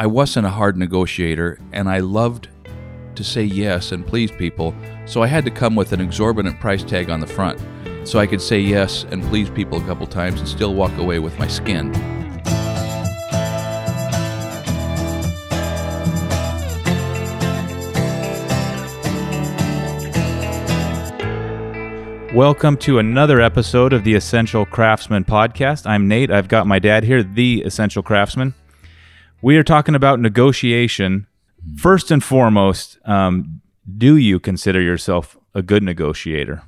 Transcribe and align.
I 0.00 0.06
wasn't 0.06 0.46
a 0.46 0.48
hard 0.48 0.78
negotiator, 0.78 1.58
and 1.74 1.86
I 1.86 1.98
loved 1.98 2.48
to 3.16 3.22
say 3.22 3.42
yes 3.42 3.92
and 3.92 4.06
please 4.06 4.30
people, 4.30 4.74
so 5.04 5.22
I 5.22 5.26
had 5.26 5.44
to 5.44 5.50
come 5.50 5.76
with 5.76 5.92
an 5.92 6.00
exorbitant 6.00 6.58
price 6.58 6.82
tag 6.82 7.10
on 7.10 7.20
the 7.20 7.26
front 7.26 7.60
so 8.08 8.18
I 8.18 8.26
could 8.26 8.40
say 8.40 8.60
yes 8.60 9.04
and 9.10 9.22
please 9.22 9.50
people 9.50 9.76
a 9.76 9.84
couple 9.84 10.06
times 10.06 10.40
and 10.40 10.48
still 10.48 10.72
walk 10.72 10.96
away 10.96 11.18
with 11.18 11.38
my 11.38 11.46
skin. 11.46 11.92
Welcome 22.34 22.78
to 22.78 23.00
another 23.00 23.42
episode 23.42 23.92
of 23.92 24.04
the 24.04 24.14
Essential 24.14 24.64
Craftsman 24.64 25.26
podcast. 25.26 25.86
I'm 25.86 26.08
Nate. 26.08 26.30
I've 26.30 26.48
got 26.48 26.66
my 26.66 26.78
dad 26.78 27.04
here, 27.04 27.22
the 27.22 27.60
Essential 27.66 28.02
Craftsman. 28.02 28.54
We 29.42 29.56
are 29.56 29.64
talking 29.64 29.94
about 29.94 30.20
negotiation. 30.20 31.26
First 31.76 32.10
and 32.10 32.22
foremost, 32.22 32.98
um, 33.04 33.62
do 33.96 34.16
you 34.16 34.38
consider 34.38 34.80
yourself 34.80 35.36
a 35.54 35.62
good 35.62 35.82
negotiator? 35.82 36.62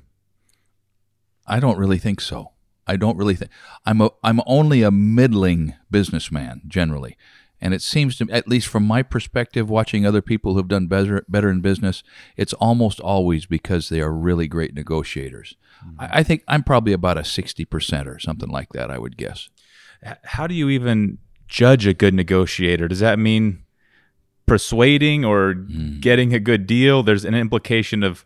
I 1.46 1.60
don't 1.60 1.78
really 1.78 1.98
think 1.98 2.20
so. 2.20 2.52
I 2.86 2.96
don't 2.96 3.16
really 3.16 3.36
think 3.36 3.50
I'm 3.84 4.00
a 4.00 4.10
I'm 4.24 4.40
only 4.46 4.82
a 4.82 4.90
middling 4.90 5.74
businessman 5.90 6.62
generally. 6.66 7.16
And 7.60 7.72
it 7.74 7.82
seems 7.82 8.16
to 8.18 8.28
at 8.30 8.48
least 8.48 8.66
from 8.66 8.84
my 8.84 9.02
perspective 9.02 9.70
watching 9.70 10.04
other 10.04 10.20
people 10.22 10.54
who've 10.54 10.66
done 10.66 10.88
better 10.88 11.24
better 11.28 11.48
in 11.48 11.60
business, 11.60 12.02
it's 12.36 12.54
almost 12.54 13.00
always 13.00 13.46
because 13.46 13.88
they 13.88 14.00
are 14.00 14.12
really 14.12 14.48
great 14.48 14.74
negotiators. 14.74 15.54
I, 15.98 16.20
I 16.20 16.22
think 16.22 16.42
I'm 16.48 16.64
probably 16.64 16.92
about 16.92 17.18
a 17.18 17.24
sixty 17.24 17.64
percent 17.64 18.08
or 18.08 18.18
something 18.18 18.50
like 18.50 18.70
that, 18.70 18.90
I 18.90 18.98
would 18.98 19.16
guess. 19.16 19.48
How 20.24 20.46
do 20.46 20.54
you 20.54 20.68
even 20.70 21.18
judge 21.52 21.86
a 21.86 21.92
good 21.92 22.14
negotiator? 22.14 22.88
Does 22.88 23.00
that 23.00 23.18
mean 23.18 23.62
persuading 24.46 25.24
or 25.24 25.52
hmm. 25.52 26.00
getting 26.00 26.32
a 26.32 26.40
good 26.40 26.66
deal? 26.66 27.02
There's 27.02 27.26
an 27.26 27.34
implication 27.34 28.02
of 28.02 28.24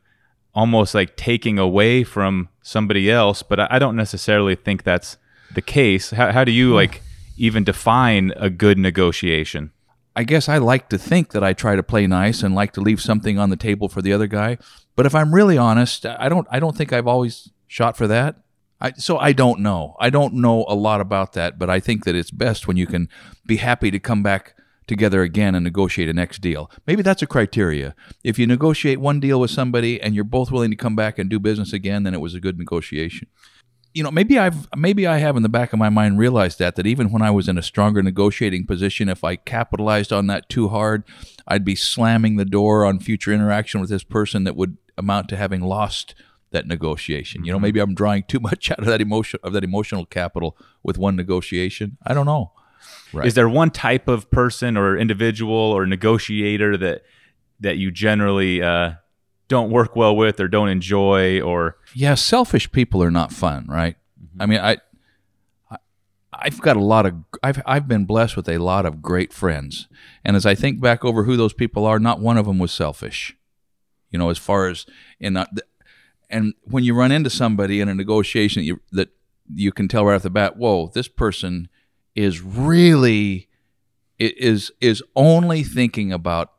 almost 0.55 0.95
like 0.95 1.17
taking 1.17 1.59
away 1.59 2.05
from 2.05 2.49
somebody 2.63 3.11
else, 3.11 3.43
but 3.43 3.61
I 3.61 3.67
I 3.71 3.79
don't 3.79 3.97
necessarily 3.97 4.55
think 4.55 4.85
that's 4.85 5.19
the 5.55 5.61
case. 5.61 6.11
How, 6.11 6.33
how 6.33 6.45
do 6.45 6.53
you 6.53 6.71
hmm. 6.71 6.77
like 6.77 7.03
even 7.37 7.65
define 7.65 8.33
a 8.37 8.49
good 8.49 8.79
negotiation? 8.79 9.73
I 10.15 10.25
guess 10.25 10.49
I 10.49 10.57
like 10.59 10.89
to 10.89 10.97
think 10.97 11.33
that 11.33 11.45
I 11.45 11.53
try 11.53 11.77
to 11.77 11.83
play 11.83 12.07
nice 12.07 12.43
and 12.43 12.55
like 12.55 12.73
to 12.73 12.81
leave 12.81 13.03
something 13.03 13.39
on 13.39 13.51
the 13.51 13.57
table 13.57 13.91
for 13.91 14.01
the 14.01 14.15
other 14.15 14.27
guy. 14.27 14.57
But 14.95 15.05
if 15.05 15.15
I'm 15.15 15.35
really 15.35 15.59
honest, 15.59 16.07
I 16.07 16.29
don't 16.29 16.47
I 16.51 16.61
don't 16.61 16.77
think 16.77 16.93
I've 16.93 17.09
always 17.09 17.51
shot 17.67 17.97
for 17.97 18.07
that. 18.07 18.37
I, 18.81 18.93
so 18.93 19.19
I 19.19 19.33
don't 19.33 19.61
know. 19.61 19.97
I 20.01 20.11
don't 20.11 20.35
know 20.35 20.65
a 20.69 20.75
lot 20.75 21.01
about 21.01 21.33
that, 21.33 21.59
but 21.59 21.71
I 21.71 21.81
think 21.81 22.05
that 22.05 22.15
it's 22.15 22.31
best 22.31 22.69
when 22.69 22.77
you 22.77 22.87
can 22.87 23.09
be 23.47 23.57
happy 23.57 23.91
to 23.91 23.99
come 23.99 24.23
back 24.23 24.55
together 24.87 25.23
again 25.23 25.55
and 25.55 25.65
negotiate 25.65 26.09
a 26.09 26.13
next 26.13 26.41
deal. 26.41 26.71
Maybe 26.87 27.03
that's 27.03 27.23
a 27.23 27.27
criteria. 27.27 27.95
If 28.23 28.39
you 28.39 28.47
negotiate 28.47 29.01
one 29.01 29.19
deal 29.19 29.41
with 29.41 29.51
somebody 29.51 30.01
and 30.01 30.15
you're 30.15 30.25
both 30.25 30.53
willing 30.53 30.71
to 30.71 30.77
come 30.77 30.95
back 30.95 31.19
and 31.19 31.29
do 31.29 31.41
business 31.41 31.73
again, 31.73 32.05
then 32.05 32.15
it 32.15 32.21
was 32.21 32.35
a 32.35 32.41
good 32.41 32.59
negotiation 32.59 33.29
you 33.97 34.03
know 34.03 34.11
maybe 34.11 34.39
i've 34.39 34.69
maybe 34.77 35.07
i 35.07 35.17
have 35.17 35.37
in 35.37 35.43
the 35.43 35.49
back 35.49 35.73
of 35.73 35.79
my 35.79 35.89
mind 35.89 36.19
realized 36.19 36.59
that 36.59 36.77
that 36.77 36.87
even 36.87 37.11
when 37.11 37.23
i 37.23 37.31
was 37.31 37.49
in 37.49 37.57
a 37.57 37.63
stronger 37.63 38.03
negotiating 38.03 38.67
position 38.67 39.09
if 39.09 39.25
i 39.25 39.37
capitalized 39.37 40.13
on 40.13 40.27
that 40.27 40.51
too 40.51 40.69
hard 40.69 41.03
i'd 41.49 41.65
be 41.65 41.75
slamming 41.75 42.37
the 42.37 42.45
door 42.45 42.85
on 42.85 43.01
future 43.01 43.33
interaction 43.33 43.81
with 43.81 43.89
this 43.89 44.05
person 44.05 44.45
that 44.45 44.55
would 44.55 44.77
amount 44.99 45.31
to 45.31 45.37
having 45.37 45.63
lost 45.63 46.15
that 46.51 46.67
negotiation. 46.67 47.45
You 47.45 47.53
know 47.53 47.59
maybe 47.59 47.81
i'm 47.81 47.95
drawing 47.95 48.25
too 48.25 48.41
much 48.41 48.71
out 48.71 48.79
of 48.79 48.87
that 48.87 49.01
emotion 49.01 49.41
of 49.43 49.53
that 49.53 49.65
emotional 49.65 50.07
capital 50.07 50.57
with 50.83 50.99
one 50.99 51.17
negotiation. 51.17 51.99
I 52.07 52.15
don't 52.15 52.27
know. 52.27 52.53
Right. 53.13 53.27
Is 53.27 53.35
there 53.35 53.49
one 53.49 53.71
type 53.71 54.09
of 54.09 54.31
person 54.31 54.77
or 54.77 54.97
individual 54.97 55.55
or 55.55 55.87
negotiator 55.87 56.77
that 56.77 57.03
that 57.61 57.79
you 57.79 57.91
generally 57.91 58.63
uh, 58.63 58.93
don't 59.49 59.71
work 59.71 59.97
well 59.97 60.15
with 60.15 60.41
or 60.41 60.49
don't 60.49 60.69
enjoy 60.69 61.41
or? 61.41 61.79
Yeah 61.95 62.15
selfish 62.15 62.71
people 62.73 63.03
are 63.03 63.11
not 63.11 63.33
fun 63.33 63.67
right? 63.69 63.97
I 64.39 64.47
mean 64.47 64.61
I, 64.61 64.79
I 65.71 65.79
i've 66.33 66.61
got 66.61 66.77
a 66.77 66.85
lot 66.85 67.07
of 67.07 67.15
i've 67.43 67.63
i've 67.65 67.89
been 67.89 68.05
blessed 68.05 68.37
with 68.37 68.49
a 68.49 68.59
lot 68.59 68.87
of 68.87 69.03
great 69.03 69.33
friends. 69.33 69.89
And 70.25 70.37
as 70.37 70.47
i 70.47 70.55
think 70.55 70.81
back 70.81 71.05
over 71.05 71.25
who 71.25 71.37
those 71.37 71.53
people 71.53 71.87
are 71.87 71.99
not 71.99 72.21
one 72.21 72.39
of 72.39 72.47
them 72.47 72.59
was 72.59 72.73
selfish. 72.73 73.37
You 74.11 74.19
know 74.19 74.31
as 74.31 74.39
far 74.39 74.69
as 74.69 74.87
in 75.19 75.35
that 75.35 75.49
and 76.31 76.55
when 76.63 76.83
you 76.85 76.95
run 76.95 77.13
into 77.13 77.31
somebody 77.31 77.81
in 77.81 77.89
a 77.89 77.95
negotiation 77.95 78.61
that 78.63 78.67
you, 78.67 78.81
that 78.93 79.09
you 79.55 79.73
can 79.73 79.87
tell 79.89 80.05
right 80.05 80.15
off 80.17 80.23
the 80.23 80.31
bat 80.31 80.57
whoa 80.57 80.91
this 80.95 81.09
person 81.09 81.69
is 82.15 82.41
really 82.43 83.49
is 84.19 84.73
is 84.81 85.03
only 85.15 85.63
thinking 85.63 86.13
about 86.13 86.53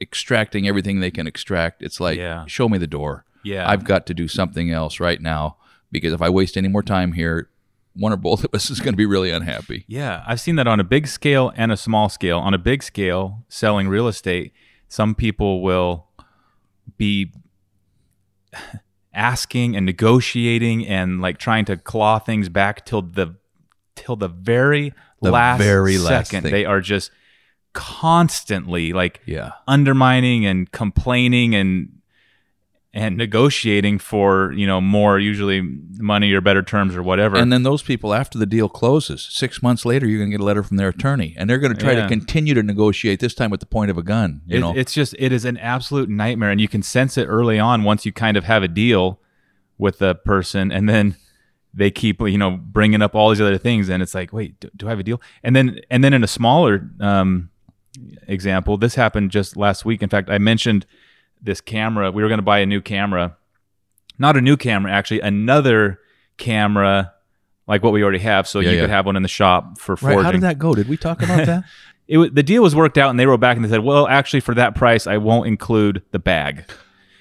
extracting 0.00 0.66
everything 0.66 1.00
they 1.00 1.10
can 1.10 1.26
extract 1.26 1.82
it's 1.82 2.00
like 2.00 2.18
Yeah. 2.18 2.44
show 2.46 2.68
me 2.68 2.78
the 2.78 2.86
door 2.86 3.24
Yeah. 3.44 3.68
I've 3.70 3.84
got 3.84 4.06
to 4.06 4.14
do 4.14 4.26
something 4.28 4.70
else 4.70 4.98
right 5.00 5.20
now 5.20 5.56
because 5.92 6.12
if 6.12 6.20
I 6.22 6.28
waste 6.30 6.56
any 6.56 6.66
more 6.68 6.82
time 6.82 7.12
here, 7.12 7.50
one 7.94 8.12
or 8.12 8.16
both 8.16 8.42
of 8.42 8.52
us 8.54 8.68
is 8.72 8.80
going 8.80 8.94
to 8.94 8.96
be 8.96 9.06
really 9.06 9.30
unhappy. 9.30 9.84
Yeah, 9.86 10.24
I've 10.26 10.40
seen 10.40 10.56
that 10.56 10.66
on 10.66 10.80
a 10.80 10.84
big 10.84 11.06
scale 11.06 11.52
and 11.54 11.70
a 11.70 11.76
small 11.76 12.08
scale. 12.08 12.38
On 12.40 12.52
a 12.54 12.58
big 12.58 12.82
scale, 12.82 13.44
selling 13.48 13.86
real 13.86 14.08
estate, 14.08 14.52
some 14.88 15.14
people 15.14 15.62
will 15.62 16.08
be 16.96 17.32
asking 19.14 19.76
and 19.76 19.86
negotiating 19.86 20.86
and 20.86 21.20
like 21.20 21.38
trying 21.38 21.64
to 21.66 21.76
claw 21.76 22.18
things 22.18 22.48
back 22.48 22.84
till 22.84 23.02
the 23.02 23.36
till 23.96 24.16
the 24.16 24.28
very 24.28 24.92
The 25.22 25.30
last 25.30 25.58
very 25.58 25.98
last 25.98 26.28
second. 26.30 26.42
thing. 26.44 26.52
They 26.52 26.64
are 26.64 26.80
just 26.80 27.10
constantly 27.72 28.92
like 28.92 29.20
Yeah. 29.26 29.52
undermining 29.68 30.46
and 30.46 30.70
complaining 30.72 31.54
and 31.54 31.93
and 32.96 33.16
negotiating 33.16 33.98
for 33.98 34.52
you 34.52 34.66
know 34.66 34.80
more 34.80 35.18
usually 35.18 35.60
money 35.98 36.32
or 36.32 36.40
better 36.40 36.62
terms 36.62 36.94
or 36.94 37.02
whatever 37.02 37.36
And 37.36 37.52
then 37.52 37.64
those 37.64 37.82
people, 37.82 38.14
after 38.14 38.38
the 38.38 38.46
deal 38.46 38.68
closes, 38.68 39.20
six 39.30 39.60
months 39.62 39.84
later, 39.84 40.06
you're 40.06 40.20
going 40.20 40.30
to 40.30 40.36
get 40.38 40.40
a 40.40 40.46
letter 40.46 40.62
from 40.62 40.76
their 40.76 40.88
attorney, 40.90 41.34
and 41.36 41.50
they're 41.50 41.58
going 41.58 41.74
to 41.74 41.80
try 41.80 41.92
Yeah. 41.92 42.02
to 42.02 42.08
continue 42.08 42.54
to 42.54 42.62
negotiate. 42.62 43.18
This 43.18 43.34
time 43.34 43.50
with 43.50 43.58
the 43.60 43.66
point 43.66 43.90
of 43.90 43.98
a 43.98 44.02
gun. 44.02 44.42
You 44.46 44.58
It- 44.58 44.60
know, 44.60 44.72
it's 44.76 44.92
just 44.94 45.14
it 45.18 45.32
is 45.32 45.44
an 45.44 45.56
absolute 45.58 46.08
nightmare, 46.08 46.50
and 46.50 46.60
you 46.60 46.68
can 46.68 46.82
sense 46.82 47.18
it 47.18 47.26
early 47.26 47.58
on 47.58 47.82
once 47.82 48.06
you 48.06 48.12
kind 48.12 48.36
of 48.36 48.44
have 48.44 48.62
a 48.62 48.68
deal 48.68 49.18
with 49.76 49.98
the 49.98 50.14
person, 50.14 50.70
and 50.70 50.88
then 50.88 51.16
they 51.76 51.90
keep 51.90 52.20
you 52.20 52.38
know 52.38 52.52
bringing 52.62 53.02
up 53.02 53.16
all 53.16 53.30
these 53.30 53.40
other 53.40 53.58
things, 53.58 53.88
and 53.90 54.02
it's 54.04 54.14
like, 54.14 54.32
wait, 54.32 54.60
do, 54.60 54.70
do 54.76 54.86
I 54.86 54.90
have 54.90 55.00
a 55.00 55.02
deal? 55.02 55.20
And 55.42 55.56
then 55.56 55.80
and 55.90 56.04
then 56.04 56.12
in 56.14 56.22
a 56.22 56.28
smaller 56.28 56.88
um, 57.00 57.50
example, 58.28 58.76
this 58.76 58.94
happened 58.94 59.32
just 59.32 59.56
last 59.56 59.84
week. 59.84 60.00
In 60.02 60.08
fact, 60.08 60.30
I 60.30 60.38
mentioned 60.38 60.86
this 61.44 61.60
camera. 61.60 62.10
We 62.10 62.22
were 62.22 62.28
going 62.28 62.38
to 62.38 62.42
buy 62.42 62.58
a 62.58 62.66
new 62.66 62.80
camera, 62.80 63.36
not 64.18 64.36
a 64.36 64.40
new 64.40 64.56
camera, 64.56 64.90
actually, 64.90 65.20
another 65.20 66.00
camera 66.36 67.12
like 67.66 67.82
what 67.82 67.92
we 67.92 68.02
already 68.02 68.18
have, 68.18 68.46
so 68.46 68.60
Yeah, 68.60 68.70
you 68.70 68.76
yeah. 68.76 68.82
could 68.82 68.90
have 68.90 69.06
one 69.06 69.16
in 69.16 69.22
the 69.22 69.28
shop 69.28 69.78
for 69.78 69.96
forging 69.96 70.18
right? 70.18 70.24
How 70.24 70.32
did 70.32 70.42
that 70.42 70.58
go? 70.58 70.74
Did 70.74 70.88
we 70.88 70.96
talk 70.96 71.22
about 71.22 71.46
that? 71.46 71.64
it 72.08 72.18
was, 72.18 72.30
the 72.32 72.42
deal 72.42 72.62
was 72.62 72.74
worked 72.74 72.98
out 72.98 73.10
and 73.10 73.18
they 73.18 73.26
wrote 73.26 73.40
back 73.40 73.56
and 73.56 73.64
they 73.64 73.70
said, 73.70 73.80
well, 73.80 74.06
actually 74.06 74.40
for 74.40 74.54
that 74.54 74.74
price, 74.74 75.06
I 75.06 75.16
won't 75.16 75.46
include 75.46 76.02
the 76.10 76.18
bag. 76.18 76.64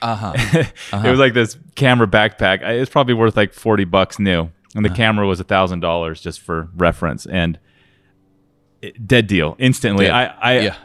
uh 0.02 0.16
huh. 0.34 0.64
It 1.06 1.10
was 1.10 1.20
like 1.20 1.34
this 1.34 1.58
camera 1.76 2.08
backpack. 2.08 2.62
It's 2.62 2.92
probably 2.92 3.14
worth 3.14 3.38
like 3.38 3.54
40 3.54 3.86
bucks 3.86 4.20
new. 4.20 4.50
And 4.76 4.84
the 4.84 4.90
camera 4.90 5.28
was 5.28 5.40
a 5.40 5.44
thousand 5.44 5.82
dollars 5.82 6.20
just 6.20 6.42
for 6.42 6.68
reference 6.76 7.28
and 7.28 7.60
it, 8.82 9.08
dead 9.08 9.28
deal 9.28 9.56
instantly. 9.60 10.10
I, 10.10 10.26
I 10.26 10.60
yeah. 10.60 10.76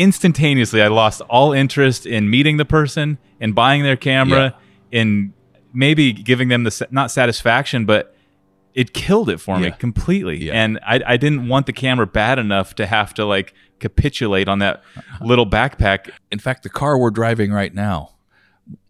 Instantaneously, 0.00 0.80
I 0.80 0.88
lost 0.88 1.20
all 1.28 1.52
interest 1.52 2.06
in 2.06 2.30
meeting 2.30 2.56
the 2.56 2.64
person 2.64 3.18
and 3.38 3.54
buying 3.54 3.82
their 3.82 3.96
camera 3.96 4.56
in 4.90 5.34
maybe 5.72 6.12
giving 6.12 6.48
them 6.48 6.64
the, 6.64 6.88
not 6.90 7.10
satisfaction, 7.10 7.84
but 7.84 8.16
it 8.74 8.94
killed 8.94 9.28
it 9.28 9.38
for 9.38 9.58
me 9.58 9.72
completely. 9.72 10.44
Yeah. 10.44 10.54
And 10.54 10.78
I, 10.86 11.00
I 11.06 11.16
didn't 11.16 11.48
want 11.48 11.66
the 11.66 11.72
camera 11.72 12.06
bad 12.06 12.38
enough 12.38 12.74
to 12.76 12.86
have 12.86 13.12
to 13.14 13.26
like 13.26 13.52
capitulate 13.78 14.48
on 14.48 14.60
that 14.60 14.82
little 15.20 15.46
backpack. 15.46 16.10
In 16.32 16.38
fact, 16.38 16.62
the 16.62 16.70
car 16.70 16.96
we're 16.96 17.10
driving 17.10 17.52
right 17.52 17.74
now, 17.74 18.14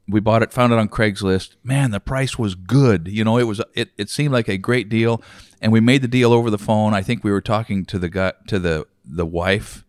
we 0.07 0.21
bought 0.21 0.43
it, 0.43 0.53
found 0.53 0.73
it 0.73 0.79
on 0.79 0.89
Craigslist. 0.89 1.57
Man, 1.65 1.91
the 1.91 2.01
price 2.01 2.39
was 2.39 2.55
good. 2.55 3.09
You 3.09 3.25
know, 3.25 3.39
it 3.39 3.45
was 3.45 3.61
it, 3.75 3.91
it 3.97 4.11
seemed 4.11 4.33
like 4.33 4.49
a 4.49 4.59
great 4.59 4.89
deal, 4.89 5.23
and 5.61 5.73
we 5.73 5.81
made 5.81 6.03
the 6.03 6.09
deal 6.09 6.33
over 6.33 6.51
the 6.51 6.59
phone. 6.59 6.95
I 6.95 7.03
think 7.03 7.25
we 7.25 7.31
were 7.31 7.41
talking 7.41 7.85
to 7.87 7.99
the 7.99 8.09
guy 8.09 8.33
to 8.49 8.59
the 8.59 8.87
the 9.05 9.27
wife, 9.27 9.85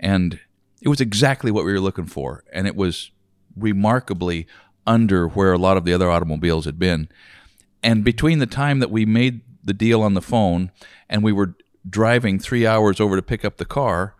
and 0.00 0.40
it 0.84 0.88
was 0.88 1.00
exactly 1.00 1.50
what 1.50 1.64
we 1.64 1.72
were 1.72 1.80
looking 1.80 2.06
for, 2.06 2.44
and 2.52 2.66
it 2.66 2.76
was 2.76 3.10
remarkably 3.56 4.46
under 4.86 5.26
where 5.26 5.54
a 5.54 5.58
lot 5.58 5.78
of 5.78 5.84
the 5.86 5.94
other 5.94 6.10
automobiles 6.10 6.66
had 6.66 6.78
been. 6.78 7.08
And 7.82 8.04
between 8.04 8.38
the 8.38 8.46
time 8.46 8.80
that 8.80 8.90
we 8.90 9.06
made 9.06 9.40
the 9.62 9.72
deal 9.72 10.02
on 10.02 10.12
the 10.12 10.20
phone 10.20 10.70
and 11.08 11.24
we 11.24 11.32
were 11.32 11.54
driving 11.88 12.38
three 12.38 12.66
hours 12.66 13.00
over 13.00 13.16
to 13.16 13.22
pick 13.22 13.46
up 13.46 13.56
the 13.56 13.64
car, 13.64 14.14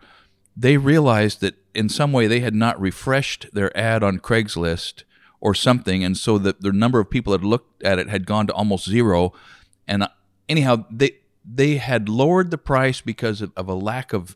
they 0.57 0.77
realized 0.77 1.39
that 1.41 1.55
in 1.75 1.87
some 1.87 2.11
way 2.11 2.25
they 2.25 2.39
had 2.39 2.55
not 2.55 2.81
refreshed 2.81 3.47
their 3.53 3.75
ad 3.77 4.01
on 4.01 4.17
Craigslist 4.17 5.03
or 5.39 5.53
something, 5.53 6.03
and 6.03 6.17
so 6.17 6.39
that 6.39 6.61
the 6.61 6.71
number 6.71 6.99
of 6.99 7.11
people 7.11 7.33
that 7.33 7.43
looked 7.43 7.83
at 7.83 7.99
it 7.99 8.09
had 8.09 8.25
gone 8.25 8.47
to 8.47 8.53
almost 8.53 8.89
zero. 8.89 9.33
And 9.87 10.01
uh, 10.01 10.07
anyhow, 10.49 10.85
they 10.89 11.17
they 11.47 11.77
had 11.77 12.09
lowered 12.09 12.49
the 12.49 12.57
price 12.57 13.01
because 13.01 13.41
of, 13.41 13.51
of 13.55 13.67
a 13.67 13.75
lack 13.75 14.13
of 14.13 14.35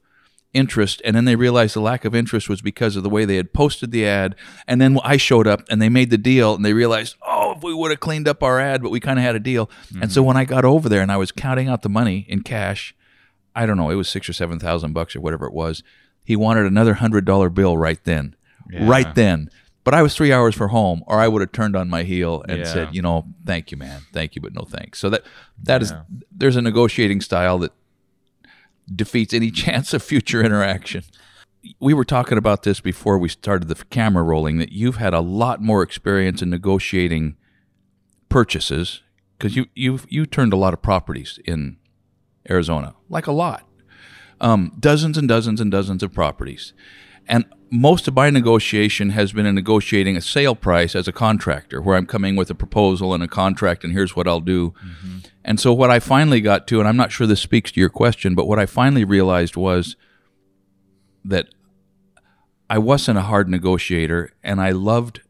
interest 0.53 1.01
and 1.05 1.15
then 1.15 1.25
they 1.25 1.35
realized 1.35 1.75
the 1.75 1.81
lack 1.81 2.05
of 2.05 2.15
interest 2.15 2.49
was 2.49 2.61
because 2.61 2.95
of 2.95 3.03
the 3.03 3.09
way 3.09 3.23
they 3.23 3.35
had 3.35 3.53
posted 3.53 3.91
the 3.91 4.05
ad. 4.07 4.35
And 4.67 4.81
then 4.81 4.99
I 5.03 5.17
showed 5.17 5.47
up 5.47 5.61
and 5.69 5.81
they 5.81 5.89
made 5.89 6.09
the 6.09 6.17
deal 6.17 6.55
and 6.55 6.65
they 6.65 6.73
realized 6.73 7.15
oh 7.21 7.53
if 7.55 7.63
we 7.63 7.73
would 7.73 7.91
have 7.91 7.99
cleaned 7.99 8.27
up 8.27 8.41
our 8.41 8.59
ad 8.59 8.81
but 8.81 8.89
we 8.89 8.99
kind 8.99 9.19
of 9.19 9.25
had 9.25 9.35
a 9.35 9.39
deal. 9.39 9.69
And 10.01 10.11
so 10.11 10.21
mm-hmm. 10.21 10.27
when 10.27 10.37
I 10.37 10.45
got 10.45 10.65
over 10.65 10.89
there 10.89 11.01
and 11.01 11.11
I 11.11 11.17
was 11.17 11.31
counting 11.31 11.67
out 11.67 11.83
the 11.83 11.89
money 11.89 12.25
in 12.27 12.41
cash 12.41 12.95
I 13.55 13.65
don't 13.65 13.77
know 13.77 13.89
it 13.89 13.95
was 13.95 14.09
6 14.09 14.27
or 14.29 14.33
7,000 14.33 14.93
bucks 14.93 15.15
or 15.15 15.21
whatever 15.21 15.45
it 15.45 15.53
was 15.53 15.83
he 16.23 16.35
wanted 16.35 16.65
another 16.65 16.95
$100 16.95 17.53
bill 17.53 17.77
right 17.77 18.03
then. 18.03 18.35
Right 18.79 19.15
then. 19.15 19.49
But 19.83 19.93
I 19.93 20.03
was 20.03 20.15
3 20.15 20.31
hours 20.31 20.53
for 20.53 20.67
home 20.67 21.03
or 21.07 21.19
I 21.19 21.27
would 21.27 21.41
have 21.41 21.51
turned 21.51 21.75
on 21.75 21.89
my 21.89 22.03
heel 22.03 22.43
and 22.47 22.59
Yeah. 22.59 22.65
said 22.65 22.95
you 22.95 23.03
know 23.03 23.27
thank 23.45 23.69
you 23.69 23.77
man. 23.77 24.01
Thank 24.13 24.35
you 24.35 24.41
but 24.41 24.53
no 24.53 24.63
thanks. 24.63 24.97
So 24.97 25.11
that 25.11 25.23
that 25.61 25.83
is 25.83 25.93
there's 26.31 26.55
a 26.55 26.61
negotiating 26.61 27.21
style 27.21 27.59
that 27.59 27.71
defeats 28.95 29.33
any 29.33 29.51
chance 29.63 29.93
of 29.93 30.03
future 30.03 30.43
interaction. 30.43 31.03
We 31.79 31.93
were 31.93 32.05
talking 32.05 32.37
about 32.37 32.63
this 32.63 32.79
before 32.79 33.17
we 33.17 33.27
started 33.29 33.67
the 33.67 33.83
camera 33.85 34.23
rolling 34.23 34.59
that 34.59 34.71
you've 34.71 34.95
had 34.95 35.13
a 35.13 35.19
lot 35.19 35.61
more 35.61 35.83
experience 35.83 36.41
in 36.41 36.49
negotiating 36.49 37.35
purchases 38.29 39.01
because 39.37 39.55
you 39.55 39.65
you 39.75 39.99
you 40.07 40.25
turned 40.25 40.53
a 40.53 40.57
lot 40.57 40.73
of 40.73 40.81
properties 40.81 41.39
in 41.45 41.77
Arizona, 42.49 42.95
like 43.09 43.27
a 43.27 43.31
lot, 43.31 43.67
um, 44.39 44.71
dozens 44.79 45.17
and 45.17 45.27
dozens 45.27 45.59
and 45.59 45.71
dozens 45.71 46.01
of 46.01 46.13
properties, 46.13 46.73
and 47.29 47.45
most 47.69 48.07
of 48.07 48.15
my 48.15 48.31
negotiation 48.31 49.11
has 49.11 49.31
been 49.31 49.45
in 49.45 49.53
negotiating 49.53 50.17
a 50.17 50.21
sale 50.21 50.55
price 50.55 50.95
as 50.95 51.07
a 51.07 51.11
contractor, 51.11 51.79
where 51.81 51.95
I'm 51.95 52.07
coming 52.07 52.35
with 52.35 52.49
a 52.49 52.55
proposal 52.55 53.13
and 53.13 53.23
a 53.23 53.27
contract, 53.27 53.83
and 53.83 53.93
here's 53.93 54.15
what 54.15 54.27
I'll 54.27 54.39
do. 54.39 54.71
Mm-hmm. 54.71 55.17
And 55.45 55.59
so, 55.59 55.71
what 55.71 55.91
I 55.91 55.99
finally 55.99 56.41
got 56.41 56.67
to, 56.67 56.79
and 56.79 56.89
I'm 56.89 56.97
not 56.97 57.11
sure 57.11 57.27
this 57.27 57.41
speaks 57.41 57.71
to 57.71 57.79
your 57.79 57.89
question, 57.89 58.33
but 58.33 58.47
what 58.47 58.59
I 58.59 58.65
finally 58.65 59.03
realized 59.03 59.55
was 59.55 59.95
that 61.23 61.49
I 62.69 62.79
wasn't 62.79 63.19
a 63.19 63.23
hard 63.23 63.47
negotiator, 63.47 64.33
and 64.43 64.59
I 64.59 64.71
loved 64.71 65.21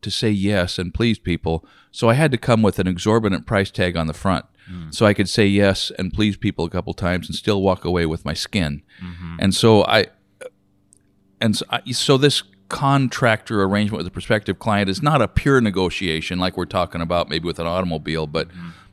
to 0.00 0.10
say 0.10 0.30
yes 0.30 0.78
and 0.78 0.92
please 0.92 1.18
people. 1.18 1.64
So 1.90 2.08
I 2.08 2.14
had 2.14 2.30
to 2.30 2.38
come 2.38 2.62
with 2.62 2.78
an 2.78 2.86
exorbitant 2.86 3.46
price 3.46 3.70
tag 3.70 3.96
on 3.96 4.06
the 4.06 4.14
front, 4.14 4.46
mm. 4.70 4.94
so 4.94 5.04
I 5.04 5.12
could 5.12 5.28
say 5.28 5.46
yes 5.46 5.92
and 5.98 6.12
please 6.12 6.38
people 6.38 6.64
a 6.64 6.70
couple 6.70 6.94
times 6.94 7.28
and 7.28 7.36
still 7.36 7.60
walk 7.60 7.84
away 7.84 8.06
with 8.06 8.24
my 8.24 8.34
skin. 8.34 8.82
Mm-hmm. 9.02 9.36
And 9.38 9.54
so 9.54 9.84
I, 9.84 10.06
and 11.44 11.56
so, 11.56 11.66
so 11.92 12.16
this 12.16 12.42
contractor 12.68 13.62
arrangement 13.62 13.98
with 13.98 14.06
a 14.06 14.10
prospective 14.10 14.58
client 14.58 14.88
is 14.88 15.02
not 15.02 15.20
a 15.22 15.28
pure 15.28 15.60
negotiation 15.60 16.38
like 16.38 16.56
we're 16.56 16.64
talking 16.64 17.00
about 17.00 17.28
maybe 17.28 17.46
with 17.46 17.58
an 17.58 17.66
automobile, 17.66 18.26
but 18.26 18.48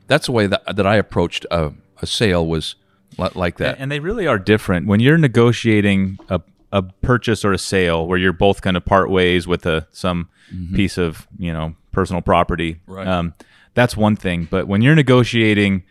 that's 0.06 0.26
the 0.26 0.32
way 0.32 0.46
that, 0.46 0.76
that 0.76 0.86
I 0.86 0.96
approached 0.96 1.46
a, 1.50 1.72
a 2.00 2.06
sale 2.06 2.46
was 2.46 2.76
li- 3.18 3.30
like 3.34 3.56
that. 3.58 3.78
And 3.78 3.90
they 3.90 3.98
really 3.98 4.26
are 4.26 4.38
different. 4.38 4.86
When 4.86 5.00
you're 5.00 5.18
negotiating 5.18 6.18
a, 6.28 6.40
a 6.70 6.82
purchase 6.82 7.44
or 7.44 7.52
a 7.52 7.58
sale 7.58 8.06
where 8.06 8.18
you're 8.18 8.32
both 8.32 8.60
kind 8.60 8.76
of 8.76 8.84
part 8.84 9.10
ways 9.10 9.46
with 9.46 9.64
a 9.66 9.88
some 9.90 10.28
piece 10.74 10.98
of, 10.98 11.26
you 11.38 11.52
know, 11.52 11.74
personal 11.92 12.20
property. 12.20 12.80
Right. 12.86 13.06
Um, 13.06 13.34
that's 13.74 13.96
one 13.96 14.16
thing. 14.16 14.46
But 14.50 14.68
when 14.68 14.82
you're 14.82 14.94
negotiating 14.94 15.84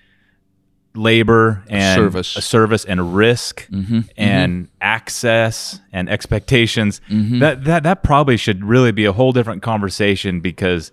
labor 0.94 1.64
and 1.70 1.98
service. 1.98 2.36
a 2.36 2.42
service 2.42 2.86
and 2.86 3.16
risk 3.16 3.68
mm-hmm, 3.70 4.00
mm-hmm. 4.00 4.10
and 4.18 4.68
access 4.82 5.80
and 5.94 6.10
expectations, 6.10 7.02
mm-hmm. 7.10 7.40
that, 7.40 7.64
that 7.64 7.84
that 7.84 8.04
probably 8.04 8.38
should 8.38 8.64
really 8.64 8.92
be 8.92 9.06
a 9.06 9.14
whole 9.14 9.32
different 9.32 9.62
conversation 9.62 10.42
because 10.42 10.92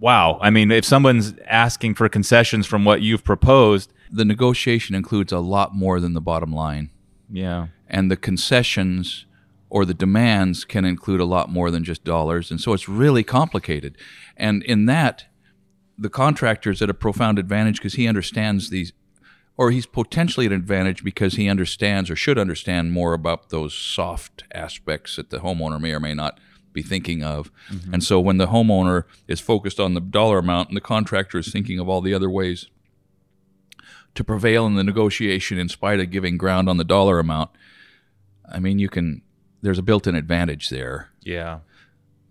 wow. 0.00 0.38
I 0.40 0.50
mean, 0.50 0.70
if 0.70 0.84
someone's 0.84 1.34
asking 1.46 1.94
for 1.94 2.08
concessions 2.08 2.66
from 2.66 2.84
what 2.84 3.02
you've 3.02 3.24
proposed, 3.24 3.92
the 4.10 4.24
negotiation 4.24 4.94
includes 4.94 5.32
a 5.32 5.40
lot 5.40 5.74
more 5.74 5.98
than 6.00 6.14
the 6.14 6.20
bottom 6.20 6.52
line. 6.52 6.90
yeah. 7.30 7.66
and 7.88 8.10
the 8.10 8.16
concessions 8.16 9.26
or 9.70 9.84
the 9.84 9.94
demands 9.94 10.64
can 10.64 10.84
include 10.84 11.20
a 11.20 11.24
lot 11.24 11.50
more 11.50 11.70
than 11.70 11.84
just 11.84 12.04
dollars 12.04 12.50
and 12.50 12.60
so 12.60 12.72
it's 12.72 12.88
really 12.88 13.22
complicated 13.22 13.96
and 14.36 14.62
in 14.62 14.86
that 14.86 15.26
the 15.98 16.08
contractor 16.08 16.70
is 16.70 16.80
at 16.80 16.88
a 16.88 16.94
profound 16.94 17.38
advantage 17.38 17.76
because 17.76 17.94
he 17.94 18.06
understands 18.06 18.70
these 18.70 18.92
or 19.58 19.70
he's 19.70 19.84
potentially 19.84 20.46
at 20.46 20.52
an 20.52 20.58
advantage 20.58 21.04
because 21.04 21.34
he 21.34 21.48
understands 21.48 22.08
or 22.08 22.16
should 22.16 22.38
understand 22.38 22.92
more 22.92 23.12
about 23.12 23.50
those 23.50 23.74
soft 23.74 24.44
aspects 24.52 25.16
that 25.16 25.28
the 25.28 25.40
homeowner 25.40 25.78
may 25.78 25.92
or 25.92 26.00
may 26.00 26.14
not 26.14 26.40
be 26.72 26.82
thinking 26.82 27.22
of 27.22 27.50
mm-hmm. 27.70 27.92
and 27.92 28.02
so 28.04 28.18
when 28.20 28.38
the 28.38 28.46
homeowner 28.46 29.04
is 29.26 29.40
focused 29.40 29.80
on 29.80 29.92
the 29.94 30.00
dollar 30.00 30.38
amount 30.38 30.68
and 30.68 30.76
the 30.76 30.80
contractor 30.80 31.38
is 31.38 31.52
thinking 31.52 31.78
of 31.78 31.88
all 31.88 32.00
the 32.00 32.14
other 32.14 32.30
ways 32.30 32.68
to 34.14 34.24
prevail 34.24 34.66
in 34.66 34.74
the 34.74 34.84
negotiation 34.84 35.58
in 35.58 35.68
spite 35.68 36.00
of 36.00 36.10
giving 36.10 36.38
ground 36.38 36.68
on 36.68 36.76
the 36.76 36.84
dollar 36.84 37.18
amount 37.18 37.50
I 38.50 38.60
mean, 38.60 38.78
you 38.78 38.88
can. 38.88 39.22
There's 39.60 39.78
a 39.78 39.82
built-in 39.82 40.14
advantage 40.14 40.68
there 40.68 41.10
Yeah. 41.20 41.58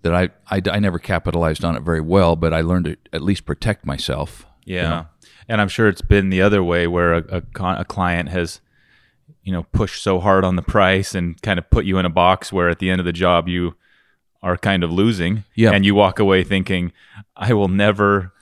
that 0.01 0.15
I, 0.15 0.29
I, 0.49 0.61
I 0.71 0.79
never 0.79 0.97
capitalized 0.97 1.65
on 1.65 1.75
it 1.75 1.83
very 1.83 1.99
well, 1.99 2.37
but 2.37 2.53
I 2.53 2.61
learned 2.61 2.85
to 2.85 2.97
at 3.11 3.21
least 3.21 3.45
protect 3.45 3.85
myself. 3.85 4.45
Yeah. 4.63 5.05
And 5.49 5.61
I'm 5.61 5.67
sure 5.69 5.87
it's 5.87 6.01
been 6.01 6.29
the 6.29 6.41
other 6.41 6.63
way 6.63 6.87
where 6.87 7.13
a, 7.13 7.37
a, 7.37 7.41
con- 7.41 7.77
a 7.77 7.85
client 7.85 8.29
has, 8.29 8.59
you 9.43 9.51
know, 9.53 9.63
pushed 9.71 10.03
so 10.03 10.19
hard 10.19 10.43
on 10.43 10.55
the 10.57 10.61
price 10.61 11.15
and 11.15 11.41
kind 11.41 11.57
of 11.57 11.69
put 11.69 11.85
you 11.85 11.97
in 11.97 12.05
a 12.05 12.09
box 12.09 12.51
where 12.51 12.69
at 12.69 12.79
the 12.79 12.89
end 12.89 12.99
of 12.99 13.05
the 13.05 13.13
job 13.13 13.47
you 13.47 13.75
are 14.43 14.57
kind 14.57 14.83
of 14.83 14.91
losing. 14.91 15.43
Yeah. 15.55 15.71
And 15.71 15.85
you 15.85 15.95
walk 15.95 16.19
away 16.19 16.43
thinking, 16.43 16.91
I 17.35 17.53
will 17.53 17.69
never 17.69 18.33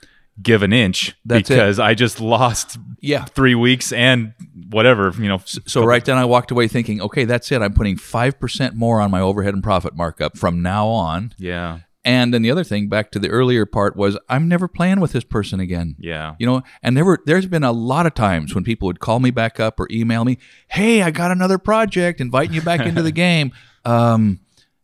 give 0.42 0.62
an 0.62 0.72
inch 0.72 1.14
That's 1.24 1.48
it. 1.48 1.54
because 1.54 1.78
I 1.78 1.94
just 1.94 2.20
lost 2.20 2.76
Yeah. 3.00 3.24
three 3.24 3.54
weeks 3.54 3.92
and 3.92 4.34
whatever, 4.68 5.12
you 5.18 5.28
know. 5.28 5.40
So 5.46 5.82
right 5.84 6.04
then, 6.04 6.18
I 6.18 6.24
walked 6.26 6.50
away 6.50 6.68
thinking, 6.68 7.00
okay, 7.00 7.24
that's 7.24 7.50
it. 7.52 7.62
I'm 7.62 7.72
putting 7.72 7.96
five 7.96 8.38
percent 8.38 8.74
more 8.74 9.00
on 9.00 9.10
my 9.10 9.20
overhead 9.20 9.54
and 9.54 9.62
profit 9.62 9.96
markup 9.96 10.36
from 10.36 10.60
now 10.60 10.88
on. 10.88 11.32
Yeah. 11.38 11.78
And 12.06 12.32
then 12.32 12.42
the 12.42 12.52
other 12.52 12.62
thing, 12.62 12.88
back 12.88 13.10
to 13.10 13.18
the 13.18 13.28
earlier 13.30 13.66
part, 13.66 13.96
was 13.96 14.16
I'm 14.28 14.46
never 14.46 14.68
playing 14.68 15.00
with 15.00 15.10
this 15.10 15.24
person 15.24 15.58
again. 15.58 15.96
Yeah. 15.98 16.36
You 16.38 16.46
know, 16.46 16.62
and 16.80 16.96
there 16.96 17.04
were 17.04 17.18
there's 17.26 17.46
been 17.46 17.64
a 17.64 17.72
lot 17.72 18.06
of 18.06 18.14
times 18.14 18.54
when 18.54 18.62
people 18.62 18.86
would 18.86 19.00
call 19.00 19.18
me 19.18 19.32
back 19.32 19.58
up 19.58 19.80
or 19.80 19.88
email 19.90 20.24
me, 20.24 20.38
"Hey, 20.68 21.02
I 21.02 21.10
got 21.10 21.32
another 21.32 21.58
project, 21.58 22.20
inviting 22.20 22.54
you 22.54 22.62
back 22.62 22.86
into 22.86 23.02
the 23.02 23.10
game. 23.26 23.50
Um, 23.84 24.38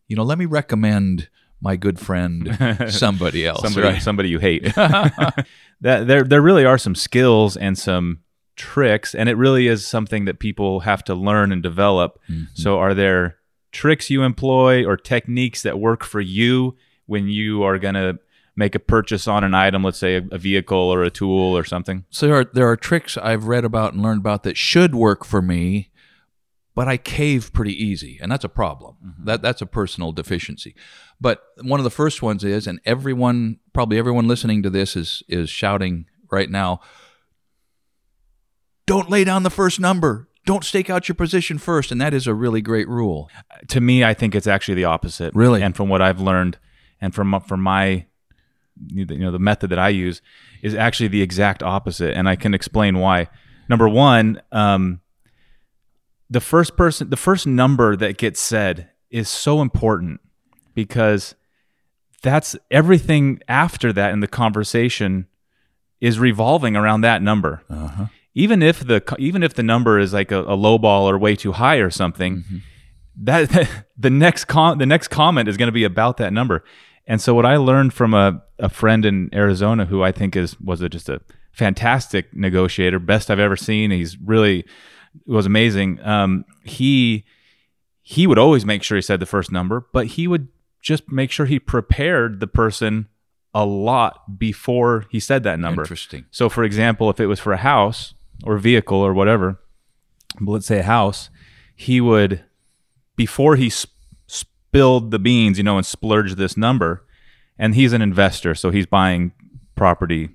you 0.09 0.17
know, 0.17 0.23
let 0.23 0.37
me 0.37 0.43
recommend 0.43 1.29
my 1.61 1.77
good 1.77 1.97
friend 1.97 2.57
somebody 2.89 3.47
else." 3.47 3.61
somebody 3.61 3.87
right? 3.87 4.01
somebody 4.01 4.27
you 4.27 4.39
hate. 4.39 4.63
that 4.75 5.45
there 5.79 6.23
there 6.23 6.41
really 6.41 6.65
are 6.65 6.77
some 6.77 6.93
skills 6.93 7.55
and 7.55 7.77
some 7.77 8.19
tricks 8.57 9.15
and 9.15 9.29
it 9.29 9.37
really 9.37 9.67
is 9.67 9.87
something 9.87 10.25
that 10.25 10.39
people 10.39 10.81
have 10.81 11.05
to 11.05 11.15
learn 11.15 11.53
and 11.53 11.63
develop. 11.63 12.19
Mm-hmm. 12.29 12.43
So 12.53 12.79
are 12.79 12.93
there 12.93 13.37
tricks 13.71 14.09
you 14.09 14.23
employ 14.23 14.85
or 14.85 14.97
techniques 14.97 15.61
that 15.61 15.79
work 15.79 16.03
for 16.03 16.19
you 16.19 16.75
when 17.05 17.27
you 17.27 17.63
are 17.63 17.77
going 17.77 17.95
to 17.95 18.19
make 18.55 18.75
a 18.75 18.79
purchase 18.79 19.27
on 19.27 19.43
an 19.43 19.53
item, 19.53 19.83
let's 19.83 19.97
say 19.97 20.15
a, 20.15 20.23
a 20.31 20.37
vehicle 20.37 20.77
or 20.77 21.03
a 21.03 21.09
tool 21.09 21.57
or 21.57 21.63
something? 21.63 22.05
So 22.09 22.27
there 22.27 22.35
are 22.35 22.45
there 22.45 22.69
are 22.69 22.77
tricks 22.77 23.17
I've 23.17 23.45
read 23.45 23.65
about 23.65 23.93
and 23.93 24.01
learned 24.01 24.21
about 24.21 24.43
that 24.43 24.57
should 24.57 24.95
work 24.95 25.25
for 25.25 25.41
me, 25.41 25.89
but 26.75 26.87
I 26.87 26.97
cave 26.97 27.51
pretty 27.53 27.73
easy, 27.73 28.19
and 28.21 28.31
that's 28.31 28.43
a 28.43 28.49
problem. 28.49 28.95
Mm-hmm. 29.05 29.25
That 29.25 29.41
that's 29.41 29.61
a 29.61 29.65
personal 29.65 30.11
deficiency. 30.11 30.75
But 31.19 31.43
one 31.61 31.79
of 31.79 31.83
the 31.83 31.89
first 31.89 32.21
ones 32.21 32.43
is, 32.43 32.67
and 32.67 32.79
everyone, 32.85 33.59
probably 33.73 33.97
everyone 33.97 34.27
listening 34.27 34.63
to 34.63 34.69
this 34.69 34.95
is 34.95 35.23
is 35.27 35.49
shouting 35.49 36.05
right 36.31 36.49
now. 36.49 36.81
Don't 38.85 39.09
lay 39.09 39.23
down 39.23 39.43
the 39.43 39.49
first 39.49 39.79
number. 39.79 40.27
Don't 40.45 40.65
stake 40.65 40.89
out 40.89 41.07
your 41.07 41.15
position 41.15 41.57
first, 41.57 41.89
and 41.89 42.01
that 42.01 42.13
is 42.13 42.27
a 42.27 42.33
really 42.33 42.61
great 42.61 42.89
rule. 42.89 43.29
to 43.69 43.79
me, 43.79 44.03
I 44.03 44.13
think 44.13 44.35
it's 44.35 44.47
actually 44.47 44.75
the 44.75 44.83
opposite. 44.83 45.33
Really? 45.33 45.61
and 45.61 45.73
from 45.73 45.87
what 45.87 46.01
I've 46.01 46.19
learned, 46.19 46.57
and 47.03 47.13
from 47.15 47.39
from 47.41 47.61
my 47.61 48.05
you 48.87 49.05
know 49.05 49.31
the 49.31 49.39
method 49.49 49.69
that 49.69 49.79
I 49.79 49.89
use 49.89 50.21
is 50.63 50.73
actually 50.75 51.09
the 51.09 51.21
exact 51.21 51.61
opposite, 51.61 52.15
and 52.17 52.27
I 52.29 52.35
can 52.35 52.53
explain 52.53 52.97
why. 52.97 53.27
Number 53.69 53.87
one, 53.87 54.41
um, 54.51 55.01
the 56.29 56.41
first 56.41 56.75
person, 56.77 57.09
the 57.09 57.17
first 57.17 57.45
number 57.45 57.95
that 57.95 58.17
gets 58.17 58.39
said 58.39 58.89
is 59.11 59.29
so 59.29 59.61
important 59.61 60.19
because 60.73 61.35
that's 62.21 62.55
everything 62.71 63.39
after 63.47 63.93
that 63.93 64.11
in 64.13 64.19
the 64.21 64.27
conversation 64.27 65.27
is 66.01 66.19
revolving 66.19 66.75
around 66.75 67.01
that 67.01 67.21
number 67.21 67.61
Uh-huh. 67.69 68.05
even 68.33 68.61
if 68.63 68.79
the 68.85 69.01
even 69.19 69.43
if 69.43 69.53
the 69.53 69.63
number 69.63 69.99
is 69.99 70.13
like 70.13 70.31
a, 70.31 70.41
a 70.41 70.55
low 70.55 70.77
ball 70.77 71.09
or 71.09 71.17
way 71.17 71.35
too 71.35 71.51
high 71.51 71.77
or 71.77 71.89
something, 71.91 72.43
that 73.15 73.69
the 73.97 74.09
next 74.09 74.45
com- 74.45 74.77
the 74.79 74.85
next 74.85 75.09
comment 75.09 75.47
is 75.47 75.57
going 75.57 75.67
to 75.67 75.71
be 75.81 75.83
about 75.83 76.17
that 76.17 76.33
number. 76.33 76.63
And 77.05 77.21
so 77.21 77.33
what 77.33 77.45
I 77.45 77.57
learned 77.57 77.93
from 77.93 78.13
a, 78.13 78.41
a 78.59 78.69
friend 78.69 79.05
in 79.05 79.29
Arizona 79.33 79.85
who 79.85 80.03
I 80.03 80.11
think 80.11 80.35
is 80.35 80.59
was 80.59 80.81
a, 80.81 80.89
just 80.89 81.09
a 81.09 81.21
fantastic 81.51 82.33
negotiator, 82.33 82.99
best 82.99 83.29
I've 83.29 83.39
ever 83.39 83.55
seen. 83.55 83.91
He's 83.91 84.17
really 84.17 84.65
was 85.25 85.45
amazing. 85.45 86.01
Um, 86.03 86.45
he 86.63 87.25
he 88.01 88.27
would 88.27 88.39
always 88.39 88.65
make 88.65 88.83
sure 88.83 88.97
he 88.97 89.01
said 89.01 89.19
the 89.19 89.25
first 89.25 89.51
number, 89.51 89.85
but 89.93 90.07
he 90.07 90.27
would 90.27 90.47
just 90.81 91.09
make 91.11 91.31
sure 91.31 91.45
he 91.45 91.59
prepared 91.59 92.39
the 92.39 92.47
person 92.47 93.07
a 93.53 93.65
lot 93.65 94.37
before 94.39 95.05
he 95.09 95.19
said 95.19 95.43
that 95.43 95.59
number. 95.59 95.83
Interesting. 95.83 96.25
So, 96.31 96.49
for 96.49 96.63
example, 96.63 97.09
if 97.09 97.19
it 97.19 97.27
was 97.27 97.39
for 97.39 97.53
a 97.53 97.57
house 97.57 98.13
or 98.43 98.57
vehicle 98.57 98.97
or 98.97 99.13
whatever, 99.13 99.59
let's 100.41 100.65
say 100.65 100.79
a 100.79 100.83
house, 100.83 101.29
he 101.75 102.01
would 102.01 102.43
before 103.15 103.55
he 103.55 103.69
spilled 104.73 105.11
the 105.11 105.19
beans, 105.19 105.57
you 105.57 105.63
know, 105.63 105.77
and 105.77 105.85
splurged 105.85 106.37
this 106.37 106.57
number. 106.57 107.05
And 107.59 107.75
he's 107.75 107.93
an 107.93 108.01
investor, 108.01 108.55
so 108.55 108.71
he's 108.71 108.87
buying 108.87 109.31
property 109.75 110.29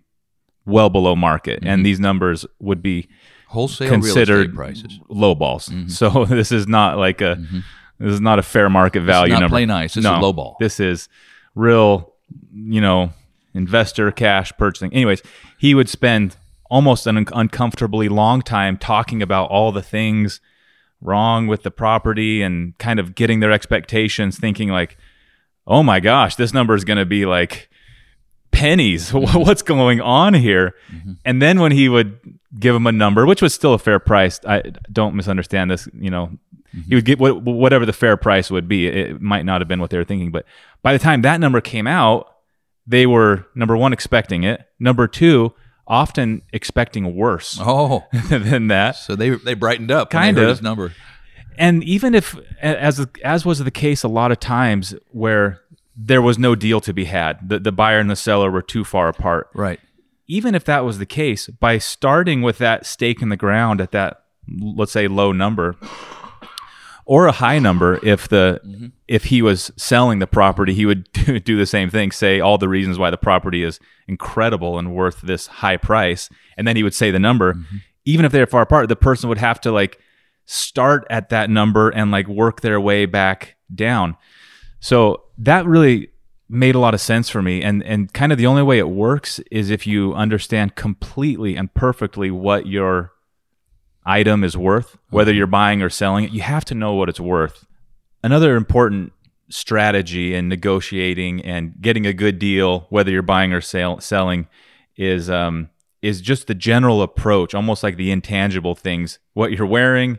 well 0.64 0.88
below 0.90 1.16
market, 1.16 1.61
Mm-hmm. 1.61 1.68
and 1.68 1.85
these 1.87 1.99
numbers 1.99 2.47
would 2.61 2.83
be 2.83 3.09
Wholesale 3.49 3.88
real 3.90 4.00
considered 4.00 4.40
estate 4.50 4.54
prices. 4.54 5.00
low 5.09 5.35
balls. 5.35 5.71
So 5.88 6.25
this 6.28 6.52
is 6.52 6.66
not 6.68 6.99
like 6.99 7.21
a 7.21 7.37
this 7.99 8.12
is 8.12 8.21
not 8.21 8.38
a 8.38 8.42
fair 8.42 8.71
market 8.71 9.00
value 9.02 9.33
not 9.33 9.40
number. 9.40 9.54
play 9.54 9.66
nice. 9.66 9.95
This 9.95 10.04
is 10.04 10.11
low 10.11 10.33
ball. 10.33 10.57
This 10.61 10.78
is 10.78 11.09
real, 11.57 12.12
you 12.54 12.80
know, 12.80 13.11
investor 13.54 14.12
cash 14.12 14.52
purchasing. 14.59 14.92
Anyways, 14.92 15.23
he 15.59 15.75
would 15.75 15.88
spend 15.88 16.37
almost 16.71 17.07
an 17.09 17.16
un- 17.16 17.26
uncomfortably 17.33 18.09
long 18.09 18.42
time 18.42 18.76
talking 18.76 19.23
about 19.23 19.50
all 19.50 19.73
the 19.73 19.83
things 19.83 20.40
wrong 21.00 21.46
with 21.46 21.62
the 21.62 21.70
property 21.70 22.42
and 22.42 22.76
kind 22.78 22.98
of 22.98 23.14
getting 23.14 23.40
their 23.40 23.52
expectations, 23.52 24.38
thinking 24.38 24.68
like, 24.68 24.96
"Oh 25.66 25.82
my 25.82 26.00
gosh, 26.00 26.36
this 26.36 26.52
number 26.52 26.74
is 26.74 26.84
going 26.84 26.98
to 26.98 27.06
be 27.06 27.26
like." 27.26 27.68
pennies. 28.50 29.10
What's 29.12 29.60
going 29.60 30.00
on 30.00 30.32
here? 30.32 30.74
Mm-hmm. 30.90 31.12
And 31.24 31.40
then 31.40 31.60
when 31.60 31.70
he 31.70 31.88
would 31.88 32.18
give 32.58 32.74
him 32.74 32.86
a 32.86 32.92
number 32.92 33.26
which 33.26 33.42
was 33.42 33.52
still 33.52 33.74
a 33.74 33.78
fair 33.78 33.98
price 33.98 34.40
i 34.46 34.62
don't 34.90 35.14
misunderstand 35.14 35.70
this 35.70 35.88
you 35.98 36.10
know. 36.10 36.30
Mm-hmm. 36.74 36.88
He 36.88 36.94
would 36.94 37.04
get 37.06 37.18
what, 37.18 37.42
whatever 37.42 37.86
the 37.86 37.94
fair 37.94 38.18
price 38.18 38.50
would 38.50 38.68
be. 38.68 38.86
It 38.88 39.22
might 39.22 39.46
not 39.46 39.62
have 39.62 39.68
been 39.68 39.80
what 39.80 39.90
they 39.90 39.96
were 39.96 40.04
thinking 40.04 40.30
but 40.30 40.44
by 40.82 40.92
the 40.92 40.98
time 40.98 41.22
that 41.22 41.40
number 41.40 41.60
came 41.60 41.86
out 41.86 42.34
they 42.86 43.06
were 43.06 43.46
number 43.54 43.76
one 43.76 43.92
expecting 43.92 44.44
it. 44.44 44.66
Number 44.78 45.06
two 45.06 45.52
often 45.88 46.42
expecting 46.52 47.16
worse 47.16 47.59
Oh, 47.61 48.04
than 48.28 48.68
that 48.68 48.92
so 48.97 49.16
they 49.16 49.30
they 49.30 49.54
brightened 49.54 49.90
up. 49.90 50.12
when 50.12 50.23
Kind 50.23 50.37
heard 50.37 50.45
of. 50.45 50.50
his 50.50 50.62
number. 50.62 50.92
and 51.57 51.83
even 51.83 52.14
if 52.14 52.37
as 52.61 53.04
as 53.25 53.45
was 53.47 53.59
the 53.61 53.71
case 53.71 54.02
a 54.04 54.09
lot 54.09 54.30
of 54.30 54.38
times 54.38 54.95
where 55.12 55.61
there 55.97 56.23
was 56.23 56.38
no 56.38 56.54
deal 56.54 56.80
to 56.83 56.92
be 56.92 57.07
had 57.07 57.49
the, 57.49 57.59
the 57.59 57.73
buyer 57.73 57.99
and 57.99 58.11
the 58.11 58.16
seller 58.16 58.50
were 58.50 58.62
too 58.62 58.85
far 58.85 59.09
apart 59.09 59.49
Right. 59.54 59.80
even 60.26 60.54
if 60.54 60.64
that 60.66 60.85
was 60.85 60.99
the 60.99 61.07
case 61.07 61.49
by 61.49 61.78
starting 61.78 62.42
with 62.42 62.59
that 62.59 62.85
stake 62.87 63.23
in 63.23 63.30
the 63.30 63.37
ground 63.37 63.80
at 63.80 63.90
that 63.92 64.23
let's 64.61 64.92
say 64.92 65.09
low 65.09 65.33
number 65.33 65.75
or 67.08 67.26
a 67.26 67.32
high 67.32 67.58
number 67.58 67.98
if 68.04 68.28
the 68.28 68.60
mm-hmm. 68.64 68.88
if 69.08 69.24
he 69.24 69.40
was 69.40 69.72
selling 69.76 70.18
the 70.18 70.26
property 70.26 70.74
he 70.74 70.84
would 70.84 71.10
do, 71.44 71.56
the 71.56 71.66
same 71.66 71.88
thing 71.88 72.12
say 72.12 72.38
all 72.38 72.58
the 72.58 72.68
reasons 72.68 72.98
why 72.98 73.10
the 73.10 73.16
property 73.16 73.62
is 73.64 73.80
incredible 74.06 74.78
and 74.78 74.94
worth 74.94 75.22
this 75.22 75.46
high 75.46 75.78
price. 75.78 76.28
And 76.58 76.68
then 76.68 76.76
he 76.76 76.82
would 76.82 76.94
say 76.94 77.10
the 77.10 77.18
number. 77.18 77.54
Mm-hmm. 77.54 77.76
Even 78.04 78.24
if 78.26 78.32
they're 78.32 78.46
far 78.46 78.62
apart 78.62 78.88
the 78.88 78.96
person 78.96 79.28
would 79.30 79.38
have 79.38 79.60
to 79.62 79.72
like 79.72 79.98
start 80.44 81.06
at 81.08 81.30
that 81.30 81.48
number 81.48 81.88
and 81.88 82.10
like 82.10 82.28
work 82.28 82.60
their 82.60 82.80
way 82.80 83.06
back 83.06 83.56
down. 83.74 84.16
So 84.80 85.24
that 85.38 85.66
really 85.66 86.10
made 86.50 86.74
a 86.74 86.78
lot 86.78 86.92
of 86.92 87.00
sense 87.00 87.30
for 87.30 87.40
me. 87.40 87.62
And 87.62 87.82
and 87.84 88.12
kind 88.12 88.32
of 88.32 88.38
the 88.38 88.46
only 88.46 88.62
way 88.62 88.78
it 88.78 88.90
works 88.90 89.40
is 89.50 89.70
if 89.70 89.86
you 89.86 90.12
understand 90.12 90.76
completely 90.76 91.56
and 91.56 91.72
perfectly 91.72 92.30
what 92.30 92.66
your 92.66 93.12
item 94.08 94.42
is 94.42 94.56
worth 94.56 94.96
whether 95.10 95.30
mm-hmm. 95.30 95.38
you're 95.38 95.46
buying 95.46 95.82
or 95.82 95.90
selling 95.90 96.24
it 96.24 96.32
you 96.32 96.40
have 96.40 96.64
to 96.64 96.74
know 96.74 96.94
what 96.94 97.08
it's 97.08 97.20
worth. 97.20 97.66
Another 98.22 98.56
important 98.56 99.12
strategy 99.50 100.34
in 100.34 100.48
negotiating 100.48 101.44
and 101.44 101.74
getting 101.80 102.06
a 102.06 102.12
good 102.12 102.38
deal 102.38 102.86
whether 102.90 103.10
you're 103.10 103.22
buying 103.22 103.52
or 103.52 103.60
sell, 103.60 104.00
selling 104.00 104.46
is 104.96 105.30
um 105.30 105.68
is 106.02 106.20
just 106.20 106.46
the 106.46 106.54
general 106.54 107.02
approach 107.02 107.54
almost 107.54 107.82
like 107.82 107.96
the 107.96 108.10
intangible 108.10 108.74
things 108.74 109.18
what 109.34 109.52
you're 109.52 109.66
wearing 109.66 110.18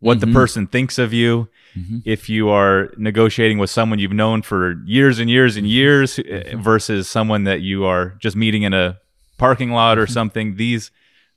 what 0.00 0.20
the 0.20 0.26
mm-hmm. 0.26 0.34
person 0.34 0.66
thinks 0.66 0.98
of 0.98 1.12
you. 1.12 1.48
Mm-hmm. 1.76 1.98
If 2.04 2.28
you 2.28 2.48
are 2.50 2.92
negotiating 2.96 3.58
with 3.58 3.70
someone 3.70 3.98
you've 3.98 4.12
known 4.12 4.42
for 4.42 4.80
years 4.86 5.18
and 5.18 5.28
years 5.28 5.56
and 5.56 5.66
years 5.66 6.18
uh, 6.18 6.56
versus 6.56 7.08
someone 7.08 7.44
that 7.44 7.60
you 7.60 7.84
are 7.84 8.14
just 8.20 8.36
meeting 8.36 8.62
in 8.62 8.74
a 8.74 8.98
parking 9.38 9.70
lot 9.70 9.98
or 9.98 10.06
something 10.06 10.56
these 10.56 10.90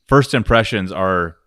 first 0.08 0.34
impressions 0.34 0.92
are 0.92 1.38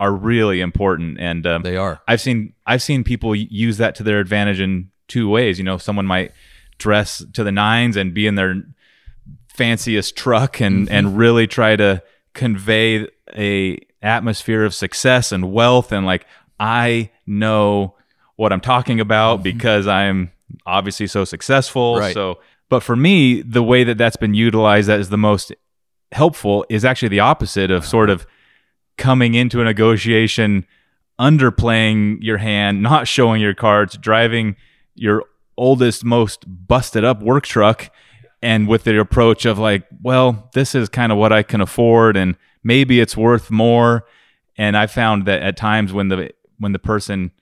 are 0.00 0.12
really 0.12 0.62
important 0.62 1.20
and 1.20 1.46
um, 1.46 1.62
They 1.62 1.76
are. 1.76 2.00
I've 2.08 2.20
seen 2.20 2.54
I've 2.66 2.82
seen 2.82 3.04
people 3.04 3.34
use 3.34 3.76
that 3.76 3.94
to 3.96 4.02
their 4.02 4.18
advantage 4.18 4.58
in 4.58 4.90
two 5.06 5.28
ways. 5.28 5.58
You 5.58 5.64
know, 5.64 5.76
someone 5.76 6.06
might 6.06 6.32
dress 6.78 7.22
to 7.34 7.44
the 7.44 7.52
nines 7.52 7.96
and 7.96 8.14
be 8.14 8.26
in 8.26 8.34
their 8.34 8.64
fanciest 9.48 10.16
truck 10.16 10.60
and 10.60 10.90
and 10.90 11.18
really 11.18 11.46
try 11.46 11.76
to 11.76 12.02
convey 12.32 13.06
a 13.36 13.78
atmosphere 14.02 14.64
of 14.64 14.74
success 14.74 15.30
and 15.30 15.52
wealth 15.52 15.92
and 15.92 16.06
like 16.06 16.26
I 16.58 17.10
know 17.26 17.94
what 18.36 18.52
I'm 18.52 18.60
talking 18.62 19.00
about 19.00 19.42
because 19.42 19.86
I'm 19.86 20.32
obviously 20.64 21.06
so 21.06 21.26
successful. 21.26 21.98
Right. 21.98 22.14
So, 22.14 22.40
but 22.70 22.82
for 22.82 22.96
me, 22.96 23.42
the 23.42 23.62
way 23.62 23.84
that 23.84 23.98
that's 23.98 24.16
been 24.16 24.32
utilized 24.32 24.88
that 24.88 25.00
is 25.00 25.10
the 25.10 25.18
most 25.18 25.52
helpful 26.12 26.64
is 26.70 26.84
actually 26.84 27.08
the 27.08 27.20
opposite 27.20 27.70
of 27.70 27.84
sort 27.84 28.08
of 28.08 28.26
coming 29.00 29.34
into 29.34 29.60
a 29.60 29.64
negotiation 29.64 30.66
underplaying 31.18 32.18
your 32.20 32.38
hand, 32.38 32.82
not 32.82 33.08
showing 33.08 33.40
your 33.40 33.54
cards, 33.54 33.96
driving 33.96 34.56
your 34.94 35.24
oldest, 35.56 36.04
most 36.04 36.44
busted 36.46 37.02
up 37.02 37.22
work 37.22 37.44
truck, 37.44 37.90
and 38.42 38.68
with 38.68 38.84
the 38.84 38.98
approach 39.00 39.44
of 39.44 39.58
like, 39.58 39.86
well, 40.02 40.50
this 40.54 40.74
is 40.74 40.88
kind 40.88 41.10
of 41.10 41.18
what 41.18 41.32
I 41.32 41.42
can 41.42 41.60
afford, 41.60 42.16
and 42.16 42.36
maybe 42.62 43.00
it's 43.00 43.16
worth 43.16 43.50
more. 43.50 44.04
And 44.56 44.76
I 44.76 44.86
found 44.86 45.26
that 45.26 45.42
at 45.42 45.56
times 45.56 45.92
when 45.92 46.08
the 46.08 46.30
when 46.58 46.72
the 46.72 46.78
person 46.78 47.32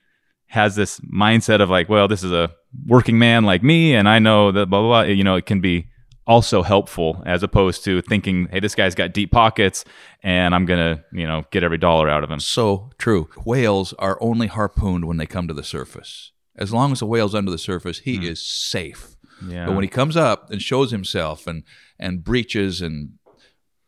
has 0.46 0.76
this 0.76 1.00
mindset 1.00 1.60
of 1.60 1.68
like, 1.68 1.88
well, 1.88 2.08
this 2.08 2.22
is 2.22 2.32
a 2.32 2.50
working 2.86 3.18
man 3.18 3.44
like 3.44 3.62
me, 3.62 3.94
and 3.94 4.08
I 4.08 4.20
know 4.20 4.52
that 4.52 4.66
blah 4.70 4.80
blah 4.80 4.88
blah, 4.88 5.12
you 5.12 5.24
know, 5.24 5.36
it 5.36 5.46
can 5.46 5.60
be 5.60 5.88
also 6.28 6.62
helpful 6.62 7.22
as 7.24 7.42
opposed 7.42 7.82
to 7.84 8.02
thinking, 8.02 8.48
hey, 8.52 8.60
this 8.60 8.74
guy's 8.74 8.94
got 8.94 9.12
deep 9.12 9.32
pockets, 9.32 9.84
and 10.22 10.54
I'm 10.54 10.66
gonna, 10.66 11.02
you 11.10 11.26
know, 11.26 11.44
get 11.50 11.64
every 11.64 11.78
dollar 11.78 12.08
out 12.08 12.22
of 12.22 12.30
him. 12.30 12.38
So 12.38 12.90
true. 12.98 13.28
Whales 13.44 13.94
are 13.94 14.18
only 14.20 14.46
harpooned 14.46 15.06
when 15.06 15.16
they 15.16 15.26
come 15.26 15.48
to 15.48 15.54
the 15.54 15.64
surface. 15.64 16.32
As 16.54 16.72
long 16.72 16.92
as 16.92 17.00
the 17.00 17.06
whale's 17.06 17.34
under 17.34 17.50
the 17.50 17.58
surface, 17.58 18.00
he 18.00 18.16
hmm. 18.18 18.24
is 18.24 18.44
safe. 18.44 19.16
Yeah. 19.46 19.66
But 19.66 19.74
when 19.74 19.84
he 19.84 19.88
comes 19.88 20.16
up 20.16 20.50
and 20.50 20.60
shows 20.60 20.90
himself 20.90 21.46
and 21.46 21.64
and 21.98 22.22
breaches 22.22 22.82
and 22.82 23.12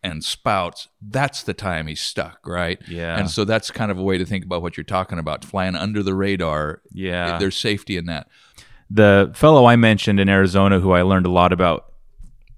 and 0.03 0.25
spouts, 0.25 0.89
that's 1.07 1.43
the 1.43 1.53
time 1.53 1.89
he's 1.89 2.01
stuck, 2.01 2.47
right? 2.47 2.81
Yeah. 2.89 3.19
And 3.19 3.31
so 3.31 3.45
that's 3.45 3.71
kind 3.71 3.91
of 3.91 3.99
a 3.99 4.03
way 4.03 4.17
to 4.17 4.25
think 4.25 4.47
about 4.47 4.63
what 4.63 4.79
you're 4.79 4.85
talking 4.85 5.19
about, 5.19 5.45
flying 5.45 5.75
under 5.75 6.03
the 6.03 6.15
radar. 6.15 6.81
Yeah. 6.91 7.39
There's 7.39 7.57
safety 7.57 7.99
in 7.99 8.07
that. 8.07 8.29
the 8.89 9.31
fellow 9.35 9.67
I 9.67 9.77
mentioned 9.77 10.19
in 10.19 10.31
Arizona, 10.31 10.81
who 10.81 10.93
I 10.93 11.03
learned 11.03 11.27
a 11.27 11.31
lot 11.31 11.53
about 11.53 11.90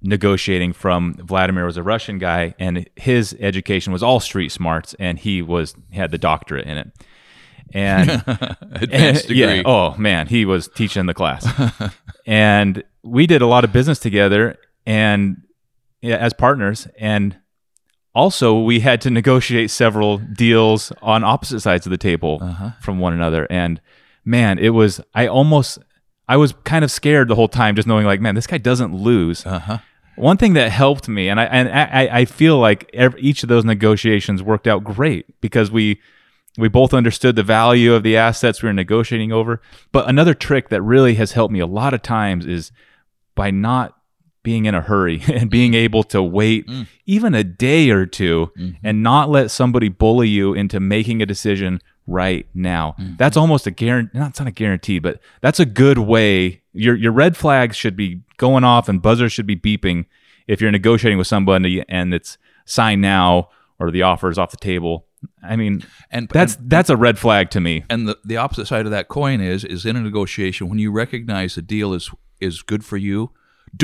negotiating 0.02 0.72
from, 0.72 1.14
Vladimir 1.14 1.64
was 1.64 1.76
a 1.76 1.82
Russian 1.82 2.18
guy, 2.18 2.54
and 2.58 2.88
his 2.96 3.36
education 3.40 3.92
was 3.92 4.02
all 4.02 4.20
street 4.20 4.50
smarts, 4.52 4.94
and 4.98 5.18
he 5.18 5.42
was 5.42 5.74
had 5.92 6.10
the 6.10 6.18
doctorate 6.18 6.66
in 6.66 6.76
it. 6.78 6.90
And 7.74 8.10
Advanced 8.72 9.28
degree. 9.28 9.56
yeah, 9.56 9.62
oh 9.64 9.94
man, 9.96 10.26
he 10.26 10.44
was 10.44 10.68
teaching 10.68 11.06
the 11.06 11.14
class, 11.14 11.46
and 12.26 12.82
we 13.02 13.26
did 13.26 13.42
a 13.42 13.46
lot 13.46 13.64
of 13.64 13.72
business 13.72 13.98
together, 13.98 14.56
and 14.86 15.42
yeah, 16.00 16.16
as 16.16 16.32
partners, 16.34 16.86
and 16.98 17.38
also 18.14 18.60
we 18.60 18.80
had 18.80 19.00
to 19.02 19.10
negotiate 19.10 19.70
several 19.70 20.18
deals 20.18 20.92
on 21.00 21.24
opposite 21.24 21.60
sides 21.60 21.86
of 21.86 21.90
the 21.90 21.96
table 21.98 22.38
Uh-huh. 22.42 22.70
from 22.80 22.98
one 22.98 23.12
another, 23.14 23.46
and 23.50 23.80
man, 24.24 24.58
it 24.58 24.70
was 24.70 25.00
I 25.14 25.26
almost 25.26 25.78
I 26.28 26.36
was 26.36 26.52
kind 26.64 26.84
of 26.84 26.90
scared 26.90 27.28
the 27.28 27.34
whole 27.36 27.48
time, 27.48 27.74
just 27.74 27.88
knowing 27.88 28.04
like, 28.06 28.20
man, 28.20 28.34
this 28.34 28.46
guy 28.46 28.58
doesn't 28.58 28.94
lose. 28.94 29.46
Uh-huh. 29.46 29.78
One 30.16 30.36
thing 30.36 30.52
that 30.54 30.70
helped 30.70 31.08
me, 31.08 31.28
and 31.28 31.40
I 31.40 31.44
and 31.44 31.68
I, 31.68 32.20
I 32.20 32.24
feel 32.24 32.58
like 32.58 32.90
every, 32.92 33.20
each 33.20 33.42
of 33.42 33.48
those 33.48 33.64
negotiations 33.64 34.42
worked 34.42 34.66
out 34.66 34.84
great 34.84 35.40
because 35.40 35.70
we 35.70 36.00
we 36.58 36.68
both 36.68 36.92
understood 36.92 37.36
the 37.36 37.42
value 37.42 37.94
of 37.94 38.02
the 38.02 38.16
assets 38.16 38.62
we 38.62 38.68
were 38.68 38.74
negotiating 38.74 39.32
over. 39.32 39.60
But 39.90 40.08
another 40.08 40.34
trick 40.34 40.68
that 40.68 40.82
really 40.82 41.14
has 41.14 41.32
helped 41.32 41.52
me 41.52 41.60
a 41.60 41.66
lot 41.66 41.94
of 41.94 42.02
times 42.02 42.46
is 42.46 42.72
by 43.34 43.50
not 43.50 43.96
being 44.42 44.66
in 44.66 44.74
a 44.74 44.80
hurry 44.80 45.22
and 45.32 45.50
being 45.50 45.74
able 45.74 46.02
to 46.02 46.22
wait 46.22 46.66
mm. 46.66 46.86
even 47.06 47.34
a 47.34 47.44
day 47.44 47.90
or 47.90 48.06
2 48.06 48.50
mm-hmm. 48.56 48.70
and 48.82 49.02
not 49.02 49.30
let 49.30 49.50
somebody 49.50 49.88
bully 49.88 50.28
you 50.28 50.52
into 50.52 50.80
making 50.80 51.22
a 51.22 51.26
decision 51.26 51.80
right 52.06 52.46
now. 52.52 52.96
Mm-hmm. 52.98 53.14
That's 53.16 53.36
almost 53.36 53.66
a 53.66 53.70
guarantee. 53.70 54.18
Not, 54.18 54.30
it's 54.30 54.40
not 54.40 54.48
a 54.48 54.52
guarantee, 54.52 54.98
but 54.98 55.20
that's 55.40 55.60
a 55.60 55.64
good 55.64 55.98
way. 55.98 56.62
Your 56.72 56.96
your 56.96 57.12
red 57.12 57.36
flags 57.36 57.76
should 57.76 57.96
be 57.96 58.22
going 58.48 58.64
off 58.64 58.88
and 58.88 59.00
buzzers 59.00 59.32
should 59.32 59.46
be 59.46 59.56
beeping 59.56 60.04
if 60.46 60.60
you're 60.60 60.72
negotiating 60.72 61.18
with 61.18 61.26
somebody 61.28 61.82
and 61.88 62.12
it's 62.12 62.36
sign 62.66 63.00
now 63.00 63.48
or 63.78 63.90
the 63.90 64.02
offer 64.02 64.28
is 64.30 64.38
off 64.38 64.50
the 64.50 64.56
table. 64.72 65.06
I 65.42 65.54
mean, 65.56 65.84
And 66.10 66.28
that's 66.28 66.56
that's 66.74 66.90
a 66.90 66.96
red 66.96 67.16
flag 67.18 67.50
to 67.50 67.60
me. 67.60 67.84
and 67.88 68.08
the, 68.08 68.16
the 68.24 68.36
opposite 68.38 68.66
side 68.66 68.84
of 68.86 68.90
that 68.90 69.06
coin 69.08 69.40
is 69.40 69.64
is 69.64 69.86
in 69.86 69.94
a 69.96 70.00
negotiation 70.00 70.68
when 70.68 70.78
you 70.80 70.90
recognize 70.92 71.54
the 71.54 71.62
deal 71.62 71.94
is 71.94 72.10
is 72.40 72.62
good 72.62 72.84
for 72.84 72.96
you 72.96 73.30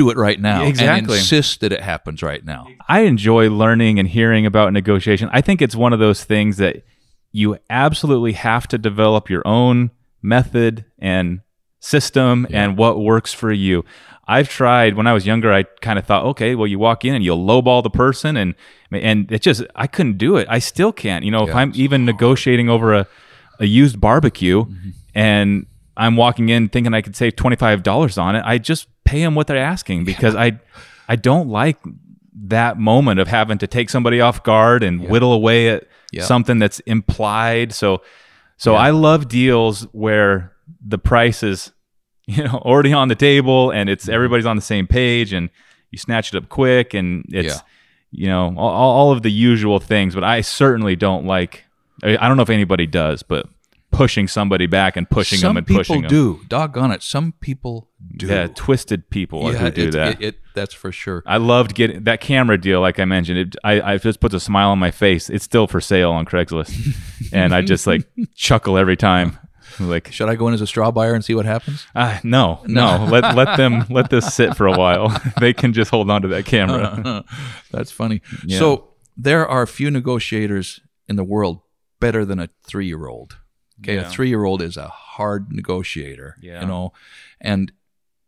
do 0.01 0.09
it 0.11 0.17
right 0.17 0.39
now 0.41 0.59
and 0.61 0.69
Exactly. 0.69 1.17
insist 1.17 1.61
that 1.61 1.71
it 1.71 1.81
happens 1.81 2.21
right 2.21 2.43
now 2.45 2.67
I 2.87 2.99
enjoy 3.13 3.49
learning 3.49 3.97
and 3.99 4.07
hearing 4.07 4.45
about 4.45 4.73
negotiation. 4.73 5.29
I 5.31 5.41
think 5.41 5.61
it's 5.61 5.75
one 5.75 5.93
of 5.93 5.99
those 5.99 6.23
things 6.25 6.57
that 6.57 6.83
you 7.31 7.57
absolutely 7.69 8.33
have 8.33 8.67
to 8.67 8.77
develop 8.77 9.29
your 9.29 9.43
own 9.47 9.91
method 10.21 10.85
and 10.99 11.39
system 11.79 12.45
and 12.51 12.77
what 12.77 12.99
works 12.99 13.33
for 13.33 13.51
you. 13.51 13.85
I've 14.29 14.47
tried 14.47 14.93
when 14.93 15.07
I 15.07 15.13
was 15.13 15.25
younger. 15.25 15.51
I 15.51 15.63
kind 15.63 15.97
of 15.97 16.05
thought, 16.05 16.23
okay, 16.23 16.53
well, 16.53 16.67
you 16.67 16.77
walk 16.77 17.03
in 17.03 17.15
and 17.15 17.23
you'll 17.23 17.43
lowball 17.43 17.81
the 17.81 17.89
person, 17.89 18.37
and 18.37 18.53
and 18.91 19.31
it 19.31 19.41
just 19.41 19.63
I 19.75 19.87
couldn't 19.87 20.19
do 20.19 20.37
it. 20.37 20.47
I 20.47 20.59
still 20.59 20.93
can't. 20.93 21.25
You 21.25 21.31
know, 21.31 21.47
if 21.47 21.55
I'm 21.55 21.71
even 21.73 22.05
negotiating 22.05 22.69
over 22.69 22.93
a 22.93 23.07
a 23.59 23.65
used 23.65 23.99
barbecue, 23.99 24.65
mm-hmm. 24.65 24.89
and 25.15 25.65
I'm 25.97 26.15
walking 26.15 26.49
in 26.49 26.69
thinking 26.69 26.93
I 26.93 27.01
could 27.01 27.15
save 27.15 27.35
twenty 27.35 27.55
five 27.55 27.81
dollars 27.81 28.19
on 28.19 28.35
it, 28.35 28.43
I 28.45 28.59
just 28.59 28.87
pay 29.03 29.21
them 29.21 29.33
what 29.33 29.47
they're 29.47 29.57
asking 29.57 30.05
because 30.05 30.35
I 30.35 30.59
I 31.07 31.15
don't 31.15 31.49
like 31.49 31.77
that 32.41 32.77
moment 32.77 33.19
of 33.19 33.27
having 33.27 33.57
to 33.57 33.67
take 33.67 33.89
somebody 33.89 34.21
off 34.21 34.43
guard 34.43 34.83
and 34.83 35.09
whittle 35.09 35.33
away 35.33 35.69
at 35.69 35.87
Yeah. 36.11 36.23
something 36.23 36.59
that's 36.59 36.79
implied. 36.81 37.73
So 37.73 38.03
so 38.57 38.75
I 38.75 38.91
love 38.91 39.27
deals 39.27 39.87
where 39.91 40.53
the 40.85 40.99
price 40.99 41.41
is 41.41 41.71
you 42.37 42.43
know 42.43 42.61
already 42.65 42.93
on 42.93 43.07
the 43.07 43.15
table 43.15 43.71
and 43.71 43.89
it's 43.89 44.05
mm-hmm. 44.05 44.13
everybody's 44.13 44.45
on 44.45 44.55
the 44.55 44.61
same 44.61 44.85
page 44.85 45.33
and 45.33 45.49
you 45.91 45.97
snatch 45.97 46.33
it 46.33 46.37
up 46.37 46.49
quick 46.49 46.93
and 46.93 47.25
it's 47.29 47.55
Yeah. 47.55 47.61
you 48.11 48.27
know 48.27 48.53
all, 48.57 48.91
all 48.91 49.11
of 49.11 49.23
the 49.23 49.31
usual 49.31 49.79
things 49.79 50.13
but 50.13 50.23
i 50.23 50.41
certainly 50.41 50.95
don't 50.95 51.25
like 51.25 51.63
i 52.03 52.27
don't 52.27 52.37
know 52.37 52.43
if 52.43 52.49
anybody 52.49 52.85
does 52.85 53.23
but 53.23 53.47
pushing 53.91 54.27
somebody 54.27 54.67
back 54.67 54.95
and 54.95 55.09
pushing 55.09 55.39
some 55.39 55.55
them 55.55 55.57
and 55.57 55.67
pushing 55.67 56.01
them 56.01 56.09
people 56.09 56.35
do. 56.35 56.45
Doggone 56.47 56.91
it, 56.91 57.01
some 57.01 57.33
people 57.39 57.89
do. 58.15 58.27
yeah 58.27 58.47
twisted 58.53 59.09
people 59.09 59.51
who 59.51 59.71
do 59.71 59.87
it, 59.87 59.91
that 59.91 60.21
It, 60.21 60.21
it, 60.21 60.39
that's 60.53 60.73
for 60.73 60.91
sure. 60.91 61.23
I 61.25 61.37
loved 61.37 61.73
getting 61.73 62.03
that 62.03 62.21
camera 62.21 62.59
deal, 62.59 62.81
like 62.81 62.99
I 62.99 63.05
mentioned. 63.05 63.39
It, 63.39 63.55
I, 63.63 63.93
I 63.93 63.97
just 63.97 64.19
puts 64.19 64.35
a 64.35 64.39
smile 64.39 64.69
on 64.69 64.77
my 64.77 64.91
face. 64.91 65.29
It's 65.29 65.45
still 65.45 65.67
for 65.67 65.81
sale 65.81 66.11
on 66.11 66.25
Craigslist, 66.25 67.31
and 67.33 67.55
I 67.55 67.61
just 67.61 67.87
like 67.87 68.07
chuckle 68.35 68.77
every 68.77 68.97
time. 68.97 69.39
Like, 69.79 70.11
Should 70.11 70.29
I 70.29 70.35
go 70.35 70.47
in 70.47 70.53
as 70.53 70.61
a 70.61 70.67
straw 70.67 70.91
buyer 70.91 71.13
and 71.13 71.23
see 71.23 71.33
what 71.35 71.45
happens? 71.45 71.85
ah, 71.95 72.19
no, 72.23 72.61
no, 72.65 73.07
let 73.09 73.35
let 73.35 73.57
them 73.57 73.85
let 73.89 74.09
this 74.09 74.33
sit 74.33 74.55
for 74.55 74.67
a 74.67 74.77
while. 74.77 75.09
they 75.39 75.53
can 75.53 75.73
just 75.73 75.91
hold 75.91 76.09
on 76.09 76.21
to 76.23 76.27
that 76.29 76.45
camera. 76.45 77.23
That's 77.71 77.91
funny. 77.91 78.21
Yeah. 78.45 78.59
So 78.59 78.89
there 79.17 79.47
are 79.47 79.65
few 79.67 79.91
negotiators 79.91 80.79
in 81.07 81.15
the 81.15 81.23
world 81.23 81.61
better 81.99 82.23
than 82.25 82.39
a 82.39 82.49
three-year-old. 82.65 83.37
Okay, 83.81 83.95
Yeah. 83.95 84.07
a 84.07 84.09
three-year-old 84.09 84.61
is 84.61 84.77
a 84.77 84.87
hard 84.87 85.51
negotiator. 85.51 86.35
Yeah. 86.41 86.61
you 86.61 86.67
know, 86.67 86.93
and 87.41 87.71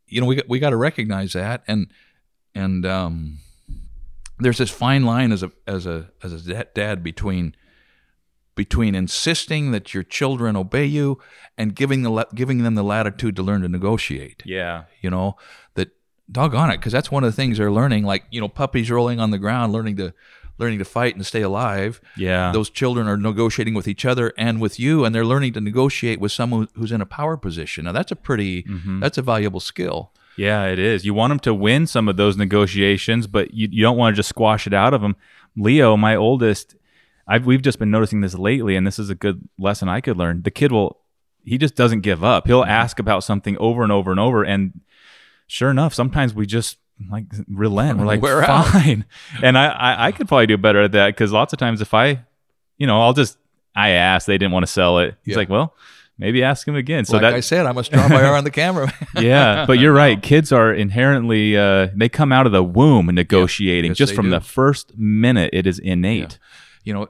you 0.07 0.19
know 0.21 0.27
we 0.27 0.35
got, 0.35 0.47
we 0.49 0.59
got 0.59 0.71
to 0.71 0.77
recognize 0.77 1.33
that, 1.33 1.63
and 1.67 1.87
and 2.55 2.85
um, 2.85 3.39
there's 4.39 4.57
this 4.57 4.69
fine 4.69 5.03
line 5.05 5.31
as 5.31 5.43
a 5.43 5.51
as 5.67 5.85
a 5.85 6.09
as 6.23 6.47
a 6.47 6.63
dad 6.75 7.03
between 7.03 7.55
between 8.55 8.95
insisting 8.95 9.71
that 9.71 9.93
your 9.93 10.03
children 10.03 10.55
obey 10.55 10.85
you 10.85 11.17
and 11.57 11.75
giving 11.75 12.01
the 12.03 12.09
la- 12.09 12.25
giving 12.35 12.63
them 12.63 12.75
the 12.75 12.83
latitude 12.83 13.35
to 13.35 13.43
learn 13.43 13.61
to 13.61 13.67
negotiate 13.69 14.43
Yeah, 14.45 14.83
you 15.01 15.09
know 15.09 15.37
that 15.75 15.89
doggone 16.31 16.69
it 16.71 16.77
because 16.77 16.91
that's 16.93 17.11
one 17.11 17.23
of 17.23 17.29
the 17.31 17.35
things 17.35 17.57
they're 17.57 17.71
learning 17.71 18.03
like 18.05 18.23
you 18.31 18.39
know 18.41 18.47
puppies 18.47 18.89
rolling 18.91 19.19
on 19.19 19.31
the 19.31 19.37
ground 19.37 19.73
learning 19.73 19.97
to 19.97 20.13
learning 20.57 20.79
to 20.79 20.85
fight 20.85 21.15
and 21.15 21.25
stay 21.25 21.41
alive 21.41 21.99
yeah, 22.15 22.51
those 22.51 22.69
children 22.69 23.07
are 23.07 23.17
negotiating 23.17 23.73
with 23.73 23.87
each 23.87 24.05
other 24.05 24.31
and 24.37 24.61
with 24.61 24.79
you 24.79 25.03
and 25.05 25.15
they're 25.15 25.25
learning 25.25 25.53
to 25.53 25.61
negotiate 25.61 26.19
with 26.19 26.31
someone 26.31 26.67
who's 26.75 26.91
in 26.91 27.01
a 27.01 27.05
power 27.05 27.35
position 27.35 27.85
now 27.85 27.91
that's 27.91 28.11
a 28.11 28.15
pretty 28.15 28.63
Mm-hmm. 28.63 28.99
that's 28.99 29.17
a 29.17 29.21
valuable 29.21 29.59
skill 29.59 30.11
yeah. 30.37 30.63
It 30.67 30.79
is. 30.79 31.03
You 31.03 31.13
want 31.13 31.31
them 31.31 31.39
to 31.39 31.53
win 31.53 31.85
some 31.87 32.07
of 32.07 32.15
those 32.15 32.37
negotiations, 32.37 33.27
but 33.27 33.53
you, 33.53 33.67
you 33.69 33.83
don't 33.83 33.97
want 33.97 34.13
to 34.13 34.17
just 34.17 34.29
squash 34.29 34.65
it 34.65 34.73
out 34.73 34.93
of 34.93 35.01
them. 35.01 35.17
Leo, 35.57 35.97
my 35.97 36.15
oldest, 36.15 36.73
I've 37.31 37.45
we've 37.45 37.61
just 37.61 37.79
been 37.79 37.91
noticing 37.91 38.21
this 38.21 38.35
lately, 38.35 38.75
and 38.75 38.85
this 38.85 38.99
is 38.99 39.09
a 39.09 39.15
good 39.15 39.47
lesson 39.57 39.87
I 39.89 40.01
could 40.01 40.17
learn. 40.17 40.41
The 40.43 40.51
kid 40.51 40.71
will, 40.71 40.97
he 41.43 41.57
just 41.57 41.75
doesn't 41.75 42.01
give 42.01 42.23
up. 42.23 42.47
He'll 42.47 42.63
ask 42.63 42.99
about 42.99 43.23
something 43.23 43.57
over 43.57 43.83
and 43.83 43.91
over 43.91 44.11
and 44.11 44.19
over, 44.19 44.43
and 44.43 44.81
sure 45.47 45.69
enough, 45.71 45.93
sometimes 45.93 46.33
we 46.33 46.45
just 46.45 46.77
like 47.09 47.25
relent. 47.47 47.99
We're 47.99 48.05
like, 48.05 48.21
We're 48.27 48.43
out. 48.43 48.67
fine. 48.67 49.05
And 49.43 49.57
I, 49.57 49.67
I, 49.67 50.07
I 50.07 50.11
could 50.11 50.27
probably 50.27 50.47
do 50.47 50.57
better 50.57 50.81
at 50.81 50.91
that 50.91 51.07
because 51.07 51.31
lots 51.31 51.53
of 51.53 51.59
times 51.59 51.81
if 51.81 51.93
I, 51.93 52.25
you 52.77 52.85
know, 52.87 53.01
I'll 53.01 53.13
just 53.13 53.37
I 53.75 53.89
asked, 53.91 54.27
they 54.27 54.37
didn't 54.37 54.51
want 54.51 54.65
to 54.65 54.71
sell 54.71 54.99
it. 54.99 55.15
He's 55.23 55.31
Yeah. 55.33 55.37
like, 55.37 55.49
well, 55.49 55.73
maybe 56.17 56.43
ask 56.43 56.67
him 56.67 56.75
again. 56.75 57.05
So 57.05 57.13
like 57.13 57.21
that 57.23 57.33
i 57.33 57.39
said 57.39 57.65
I 57.65 57.71
must 57.71 57.91
draw 57.91 58.05
straw 58.05 58.17
buyer 58.19 58.35
on 58.35 58.43
the 58.43 58.51
camera 58.51 58.93
yeah, 59.15 59.65
but 59.65 59.79
you're 59.79 59.93
right. 59.93 60.21
Kids 60.21 60.51
are 60.51 60.71
inherently 60.73 61.57
uh, 61.57 61.87
they 61.95 62.09
come 62.09 62.31
out 62.31 62.45
of 62.45 62.51
the 62.51 62.61
womb 62.63 63.07
negotiating 63.07 63.91
Yes, 63.91 63.97
just 63.97 64.13
from 64.13 64.25
do. 64.25 64.31
the 64.31 64.41
first 64.41 64.97
minute. 64.97 65.49
It 65.53 65.65
is 65.65 65.79
innate. 65.79 66.37
you 66.83 66.93
know 66.93 67.07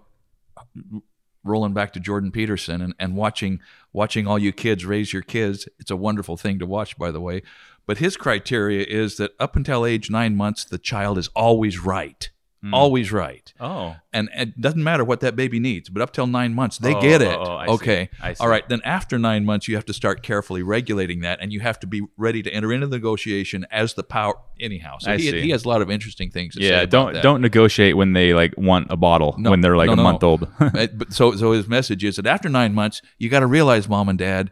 rolling 1.43 1.73
back 1.73 1.91
to 1.91 1.99
jordan 1.99 2.31
peterson 2.31 2.81
and, 2.81 2.93
and 2.99 3.15
watching 3.15 3.59
watching 3.93 4.27
all 4.27 4.39
you 4.39 4.51
kids 4.51 4.85
raise 4.85 5.11
your 5.13 5.21
kids. 5.21 5.67
It's 5.79 5.91
a 5.91 5.95
wonderful 5.95 6.37
thing 6.37 6.59
to 6.59 6.65
watch 6.65 6.97
by 6.97 7.11
the 7.11 7.21
way. 7.21 7.41
But 7.85 7.97
his 7.97 8.15
criteria 8.15 8.85
is 8.87 9.17
that 9.17 9.31
up 9.39 9.55
until 9.55 9.85
age 9.85 10.09
nine 10.09 10.35
months 10.35 10.63
the 10.63 10.77
child 10.77 11.17
is 11.17 11.29
always 11.29 11.79
right 11.79 12.29
Hmm. 12.63 12.75
always 12.75 13.11
right 13.11 13.51
Oh, 13.59 13.95
and 14.13 14.29
it 14.35 14.61
doesn't 14.61 14.83
matter 14.83 15.03
what 15.03 15.19
that 15.21 15.35
baby 15.35 15.59
needs 15.59 15.89
but 15.89 15.99
up 15.99 16.13
till 16.13 16.27
nine 16.27 16.53
months 16.53 16.77
they 16.77 16.93
Oh, 16.93 17.01
get 17.01 17.19
oh, 17.23 17.29
it 17.31 17.37
oh, 17.39 17.55
I 17.55 17.65
see. 17.65 17.71
okay 17.73 18.09
I 18.21 18.33
see. 18.33 18.41
all 18.43 18.47
right 18.49 18.67
then 18.69 18.81
after 18.85 19.17
nine 19.17 19.45
months 19.45 19.67
you 19.67 19.73
have 19.73 19.85
to 19.85 19.93
start 19.93 20.21
carefully 20.21 20.61
regulating 20.61 21.21
that 21.21 21.39
and 21.41 21.51
you 21.51 21.59
have 21.61 21.79
to 21.79 21.87
be 21.87 22.03
ready 22.17 22.43
to 22.43 22.51
enter 22.53 22.71
into 22.71 22.85
the 22.85 22.97
negotiation 22.97 23.65
as 23.71 23.95
the 23.95 24.03
power 24.03 24.35
anyhow 24.59 24.99
so 24.99 25.09
I 25.11 25.17
he, 25.17 25.31
see. 25.31 25.41
he 25.41 25.49
has 25.49 25.65
a 25.65 25.69
lot 25.69 25.81
of 25.81 25.89
interesting 25.89 26.29
things 26.29 26.53
to 26.53 26.61
say 26.61 26.69
yeah. 26.69 26.85
Don't 26.85 27.13
that. 27.13 27.23
don't 27.23 27.41
negotiate 27.41 27.97
when 27.97 28.13
they 28.13 28.35
like 28.35 28.53
want 28.57 28.87
a 28.91 28.95
bottle 28.97 29.33
No, 29.39 29.49
when 29.49 29.61
they're 29.61 29.75
like 29.75 29.87
no, 29.87 29.93
a 29.93 29.95
no, 29.95 30.03
month 30.03 30.21
no. 30.21 30.27
old. 30.29 30.47
But 30.59 31.11
so 31.13 31.35
so 31.35 31.53
his 31.53 31.67
message 31.67 32.03
is 32.03 32.17
that 32.17 32.27
after 32.27 32.47
nine 32.47 32.75
months, 32.75 33.01
you 33.17 33.27
got 33.29 33.39
to 33.39 33.47
realize, 33.47 33.89
mom 33.89 34.07
and 34.07 34.19
dad, 34.19 34.51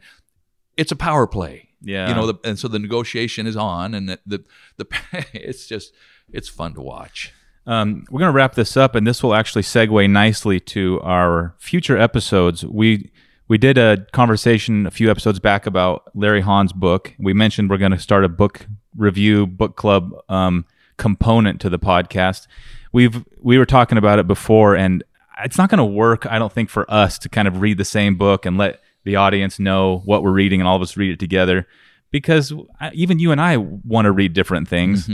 it's 0.77 0.91
a 0.91 0.95
power 0.95 1.27
play. 1.27 1.69
Yeah. 1.81 2.09
you 2.09 2.15
know, 2.15 2.25
the, 2.31 2.39
and 2.43 2.57
so 2.57 2.67
the 2.67 2.79
negotiation 2.79 3.45
is 3.45 3.55
on, 3.55 3.93
and 3.93 4.09
the 4.09 4.19
the, 4.25 4.43
the 4.77 4.87
it's 5.33 5.67
just 5.67 5.93
it's 6.33 6.49
fun 6.49 6.73
to 6.73 6.81
watch. 6.81 7.33
Um, 7.69 8.03
we're 8.09 8.17
going 8.17 8.31
to 8.31 8.35
wrap 8.35 8.55
this 8.55 8.75
up, 8.75 8.95
and 8.95 9.05
this 9.05 9.21
will 9.21 9.35
actually 9.35 9.61
segue 9.61 10.09
nicely 10.09 10.59
to 10.59 10.99
our 11.01 11.53
future 11.59 11.99
episodes. 11.99 12.65
We 12.65 13.11
we 13.47 13.59
did 13.59 13.77
a 13.77 14.07
conversation 14.11 14.87
a 14.87 14.91
few 14.91 15.11
episodes 15.11 15.39
back 15.39 15.67
about 15.67 16.09
Larry 16.15 16.41
Haun's 16.41 16.73
book. 16.73 17.13
We 17.19 17.31
mentioned 17.33 17.69
we're 17.69 17.77
going 17.77 17.91
to 17.91 17.99
start 17.99 18.25
a 18.25 18.29
book 18.29 18.65
review, 18.97 19.45
book 19.45 19.75
club 19.75 20.13
um, 20.29 20.65
component 20.97 21.61
to 21.61 21.69
the 21.69 21.77
podcast. 21.77 22.47
We've 22.91 23.23
we 23.39 23.59
were 23.59 23.67
talking 23.67 23.99
about 23.99 24.17
it 24.17 24.25
before, 24.25 24.75
and 24.75 25.03
it's 25.43 25.59
not 25.59 25.69
going 25.69 25.77
to 25.77 25.85
work. 25.85 26.25
I 26.25 26.39
don't 26.39 26.51
think 26.51 26.71
for 26.71 26.89
us 26.91 27.19
to 27.19 27.29
kind 27.29 27.47
of 27.47 27.61
read 27.61 27.77
the 27.77 27.85
same 27.85 28.17
book 28.17 28.47
and 28.47 28.57
let 28.57 28.81
the 29.03 29.15
audience 29.15 29.59
know 29.59 30.01
what 30.05 30.23
we're 30.23 30.31
reading, 30.31 30.59
and 30.59 30.67
all 30.67 30.75
of 30.75 30.81
us 30.81 30.97
read 30.97 31.11
it 31.11 31.19
together, 31.19 31.67
because 32.09 32.51
even 32.93 33.19
you 33.19 33.31
and 33.31 33.39
I 33.39 33.57
want 33.57 34.05
to 34.05 34.11
read 34.11 34.33
different 34.33 34.67
things. 34.67 35.07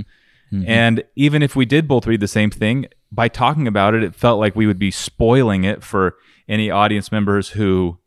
Mm-hmm. 0.62 0.70
And 0.70 1.04
even 1.16 1.42
if 1.42 1.56
we 1.56 1.66
did 1.66 1.88
both 1.88 2.08
read 2.08 2.20
the 2.20 2.28
same 2.28 2.52
thing, 2.52 2.88
by 3.12 3.28
talking 3.28 3.68
about 3.68 3.94
it, 3.94 4.04
it 4.04 4.16
felt 4.16 4.40
like 4.40 4.56
we 4.56 4.68
would 4.68 4.80
be 4.80 4.92
spoiling 4.92 5.64
it 5.64 5.84
for 5.84 6.16
any 6.48 6.70
audience 6.70 7.12
members 7.12 7.50
who 7.50 7.98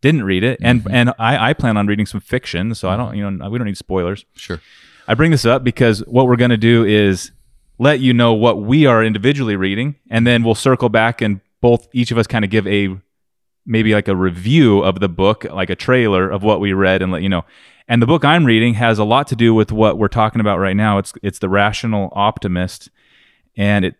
didn't 0.00 0.24
read 0.24 0.44
it. 0.44 0.58
And 0.62 0.80
mm-hmm. 0.80 0.94
and 0.94 1.10
I, 1.18 1.50
I 1.50 1.52
plan 1.52 1.76
on 1.76 1.86
reading 1.86 2.06
some 2.06 2.20
fiction, 2.20 2.74
so 2.74 2.88
I 2.88 2.92
mm-hmm. 2.92 3.02
don't 3.02 3.16
you 3.16 3.30
know 3.30 3.50
we 3.50 3.58
don't 3.58 3.66
need 3.66 3.78
spoilers. 3.78 4.24
Sure. 4.34 4.60
I 5.08 5.14
bring 5.14 5.30
this 5.30 5.44
up 5.44 5.64
because 5.64 6.00
what 6.00 6.26
we're 6.26 6.36
going 6.36 6.50
to 6.50 6.56
do 6.56 6.84
is 6.84 7.32
let 7.78 8.00
you 8.00 8.14
know 8.14 8.34
what 8.34 8.62
we 8.62 8.86
are 8.86 9.02
individually 9.02 9.56
reading, 9.56 9.96
and 10.10 10.26
then 10.26 10.44
we'll 10.44 10.54
circle 10.54 10.88
back 10.88 11.20
and 11.20 11.40
both 11.60 11.88
each 11.92 12.10
of 12.10 12.18
us 12.18 12.26
kind 12.26 12.44
of 12.44 12.50
give 12.50 12.66
a 12.66 12.96
maybe 13.64 13.94
like 13.94 14.08
a 14.08 14.16
review 14.16 14.80
of 14.80 15.00
the 15.00 15.08
book, 15.08 15.44
like 15.44 15.70
a 15.70 15.76
trailer 15.76 16.28
of 16.28 16.42
what 16.42 16.60
we 16.60 16.72
read, 16.72 17.02
and 17.02 17.12
let 17.12 17.22
you 17.22 17.28
know. 17.28 17.44
And 17.88 18.00
the 18.00 18.06
book 18.06 18.24
I'm 18.24 18.44
reading 18.44 18.74
has 18.74 18.98
a 18.98 19.04
lot 19.04 19.26
to 19.28 19.36
do 19.36 19.52
with 19.54 19.72
what 19.72 19.98
we're 19.98 20.08
talking 20.08 20.40
about 20.40 20.58
right 20.58 20.76
now. 20.76 20.98
It's 20.98 21.12
it's 21.22 21.38
the 21.38 21.48
Rational 21.48 22.10
Optimist, 22.12 22.88
and 23.56 23.84
it 23.84 23.96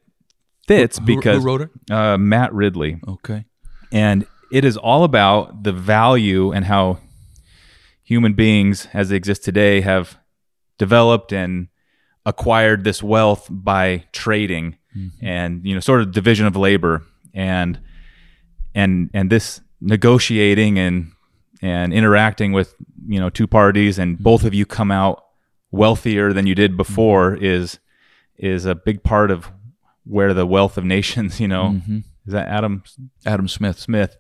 fits 0.69 0.99
Who- 0.99 1.05
who 1.05 1.17
because 1.17 1.43
wrote 1.45 1.63
it? 1.63 1.71
Uh, 1.91 2.17
Matt 2.19 2.53
Ridley 2.55 3.01
Okay. 3.07 3.45
and 3.91 4.25
it 4.53 4.65
is 4.65 4.77
all 4.77 5.03
about 5.05 5.63
the 5.65 5.73
value 5.73 6.53
and 6.53 6.65
how 6.67 6.99
human 8.05 8.35
beings 8.35 8.87
as 8.93 9.09
they 9.09 9.17
exist 9.17 9.43
today 9.45 9.81
have 9.81 10.19
developed 10.79 11.33
and 11.33 11.69
acquired 12.27 12.85
this 12.85 13.03
wealth 13.03 13.49
by 13.51 14.05
trading 14.13 14.77
and 15.23 15.65
you 15.67 15.73
know 15.75 15.81
sort 15.81 16.01
of 16.03 16.13
division 16.13 16.47
of 16.47 16.55
labor 16.55 17.03
and 17.35 17.81
and 18.75 19.09
and 19.15 19.31
this 19.31 19.61
negotiating 19.81 20.79
and 20.79 21.11
and 21.63 21.95
interacting 21.95 22.53
with 22.53 22.75
you 23.07 23.19
know 23.19 23.31
two 23.31 23.47
parties 23.47 23.99
and 23.99 24.17
mm-hmm. 24.17 24.25
both 24.25 24.45
of 24.45 24.53
you 24.53 24.67
come 24.67 24.91
out 24.91 25.25
wealthier 25.71 26.33
than 26.33 26.47
you 26.47 26.55
did 26.55 26.77
before 26.77 27.33
mm-hmm. 27.33 27.45
is 27.45 27.79
is 28.37 28.67
a 28.67 28.75
big 28.75 29.03
part 29.03 29.31
of 29.31 29.51
where 30.05 30.35
the 30.35 30.45
wealth 30.45 30.77
of 30.77 30.85
nations 30.85 31.41
you 31.45 31.49
know 31.49 31.71
mm-hmm. 31.71 31.99
is 32.27 32.33
that 32.33 32.49
Adam 32.49 32.83
Adam 33.25 33.49
Smith. 33.49 33.79
Smith. 33.79 34.17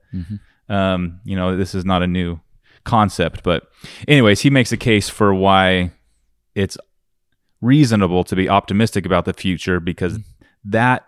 Um, 0.68 1.20
you 1.24 1.36
know, 1.36 1.56
this 1.56 1.74
is 1.74 1.84
not 1.84 2.02
a 2.02 2.06
new 2.06 2.40
concept, 2.84 3.42
but 3.42 3.68
anyways, 4.08 4.40
he 4.40 4.48
makes 4.48 4.72
a 4.72 4.76
case 4.76 5.08
for 5.10 5.34
why 5.34 5.90
it's 6.54 6.78
reasonable 7.60 8.24
to 8.24 8.36
be 8.36 8.48
optimistic 8.48 9.04
about 9.04 9.24
the 9.24 9.34
future 9.34 9.80
because 9.80 10.18
that 10.64 11.06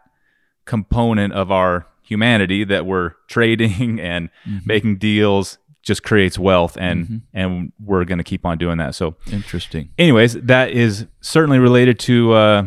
component 0.66 1.32
of 1.32 1.50
our 1.50 1.86
humanity 2.02 2.64
that 2.64 2.84
we're 2.84 3.12
trading 3.28 4.00
and 4.00 4.28
Mm-hmm. 4.46 4.66
making 4.66 4.98
deals 4.98 5.58
just 5.84 6.02
creates 6.02 6.38
wealth 6.38 6.76
and 6.80 7.22
and 7.32 7.72
we're 7.78 8.04
going 8.04 8.18
to 8.18 8.24
keep 8.24 8.44
on 8.46 8.58
doing 8.58 8.78
that. 8.78 8.94
So 8.94 9.16
Interesting. 9.30 9.90
anyways 9.98 10.34
that 10.34 10.70
is 10.70 11.06
certainly 11.20 11.58
related 11.58 11.98
to 12.00 12.32
uh 12.32 12.66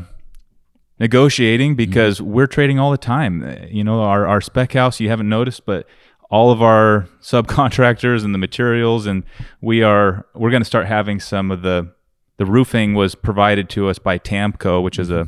negotiating 1.00 1.76
because 1.76 2.22
we're 2.22 2.48
trading 2.48 2.80
all 2.80 2.92
the 2.92 2.98
time. 2.98 3.68
You 3.70 3.84
know 3.84 4.02
our, 4.02 4.26
our 4.28 4.42
spec 4.42 4.74
house 4.74 5.00
you 5.00 5.10
haven't 5.10 5.30
noticed 5.30 5.66
but 5.66 5.88
all 6.30 6.52
of 6.52 6.62
our 6.62 7.08
subcontractors 7.22 8.24
and 8.24 8.34
the 8.34 8.40
materials 8.40 9.06
and 9.06 9.24
we 9.62 9.84
are 9.84 10.26
we're 10.36 10.52
going 10.52 10.62
to 10.62 10.66
start 10.66 10.86
having 10.86 11.20
some 11.20 11.52
of 11.52 11.62
the 11.64 11.92
the 12.38 12.46
roofing 12.46 12.94
was 12.94 13.16
provided 13.16 13.68
to 13.70 13.90
us 13.90 13.98
by 13.98 14.20
TAMKO 14.20 14.84
which 14.84 15.00
is 15.00 15.10
a 15.10 15.28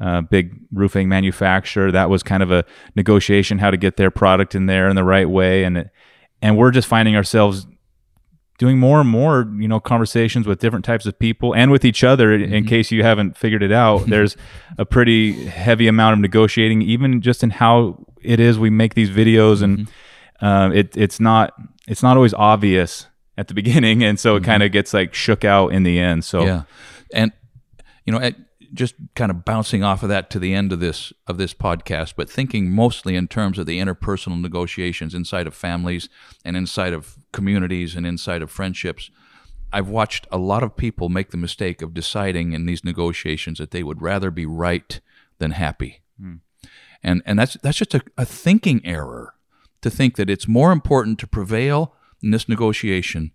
uh, 0.00 0.20
big 0.20 0.54
roofing 0.72 1.08
manufacturer. 1.08 1.90
That 1.90 2.08
was 2.08 2.22
kind 2.22 2.42
of 2.42 2.50
a 2.50 2.64
negotiation 2.94 3.58
how 3.58 3.70
to 3.70 3.76
get 3.76 3.96
their 3.96 4.10
product 4.10 4.54
in 4.54 4.66
there 4.66 4.88
in 4.88 4.96
the 4.96 5.04
right 5.04 5.28
way. 5.28 5.64
And 5.64 5.78
it, 5.78 5.90
and 6.42 6.56
we're 6.56 6.70
just 6.70 6.88
finding 6.88 7.16
ourselves 7.16 7.66
doing 8.58 8.78
more 8.78 9.00
and 9.00 9.08
more 9.08 9.48
you 9.58 9.68
know 9.68 9.78
conversations 9.78 10.46
with 10.46 10.58
different 10.58 10.84
types 10.84 11.06
of 11.06 11.16
people 11.18 11.54
and 11.54 11.70
with 11.70 11.84
each 11.84 12.02
other 12.02 12.34
in 12.34 12.50
mm-hmm. 12.50 12.66
case 12.66 12.90
you 12.90 13.02
haven't 13.02 13.36
figured 13.36 13.62
it 13.62 13.72
out. 13.72 14.06
There's 14.08 14.36
a 14.76 14.84
pretty 14.84 15.46
heavy 15.46 15.88
amount 15.88 16.14
of 16.14 16.18
negotiating 16.18 16.82
even 16.82 17.20
just 17.20 17.42
in 17.42 17.50
how 17.50 18.04
it 18.20 18.40
is 18.40 18.58
we 18.58 18.70
make 18.70 18.94
these 18.94 19.10
videos 19.10 19.62
and 19.62 19.78
mm-hmm. 19.78 20.44
uh, 20.44 20.70
it, 20.70 20.96
it's 20.96 21.20
not 21.20 21.54
it's 21.86 22.02
not 22.02 22.16
always 22.16 22.34
obvious 22.34 23.06
at 23.38 23.48
the 23.48 23.54
beginning. 23.62 24.04
And 24.04 24.20
so 24.20 24.36
it 24.36 24.40
mm-hmm. 24.40 24.46
kind 24.46 24.62
of 24.62 24.72
gets 24.72 24.92
like 24.92 25.14
shook 25.14 25.44
out 25.44 25.68
in 25.68 25.84
the 25.84 25.98
end. 25.98 26.24
So 26.24 26.44
Yeah, 26.44 26.62
and 27.14 27.32
you 28.04 28.12
know, 28.12 28.20
at, 28.20 28.34
just 28.74 28.94
kind 29.14 29.30
of 29.30 29.44
bouncing 29.44 29.82
off 29.82 30.02
of 30.02 30.08
that 30.08 30.30
to 30.30 30.38
the 30.38 30.54
end 30.54 30.72
of 30.72 30.80
this 30.80 31.12
of 31.26 31.38
this 31.38 31.54
podcast, 31.54 32.14
but 32.16 32.30
thinking 32.30 32.70
mostly 32.70 33.16
in 33.16 33.28
terms 33.28 33.58
of 33.58 33.66
the 33.66 33.78
interpersonal 33.78 34.40
negotiations 34.40 35.14
inside 35.14 35.46
of 35.46 35.54
families 35.54 36.08
and 36.44 36.56
inside 36.56 36.92
of 36.92 37.18
communities 37.32 37.94
and 37.94 38.06
inside 38.06 38.42
of 38.42 38.50
friendships. 38.50 39.10
I've 39.70 39.88
watched 39.88 40.26
a 40.32 40.38
lot 40.38 40.62
of 40.62 40.76
people 40.76 41.10
make 41.10 41.30
the 41.30 41.36
mistake 41.36 41.82
of 41.82 41.92
deciding 41.92 42.52
in 42.52 42.64
these 42.64 42.84
negotiations 42.84 43.58
that 43.58 43.70
they 43.70 43.82
would 43.82 44.00
rather 44.00 44.30
be 44.30 44.46
right 44.46 44.98
than 45.38 45.50
happy. 45.50 46.00
Hmm. 46.18 46.36
And 47.02 47.22
and 47.26 47.38
that's 47.38 47.56
that's 47.62 47.78
just 47.78 47.94
a, 47.94 48.02
a 48.16 48.24
thinking 48.24 48.80
error 48.84 49.34
to 49.82 49.90
think 49.90 50.16
that 50.16 50.30
it's 50.30 50.48
more 50.48 50.72
important 50.72 51.18
to 51.20 51.26
prevail 51.26 51.94
in 52.22 52.30
this 52.30 52.48
negotiation 52.48 53.32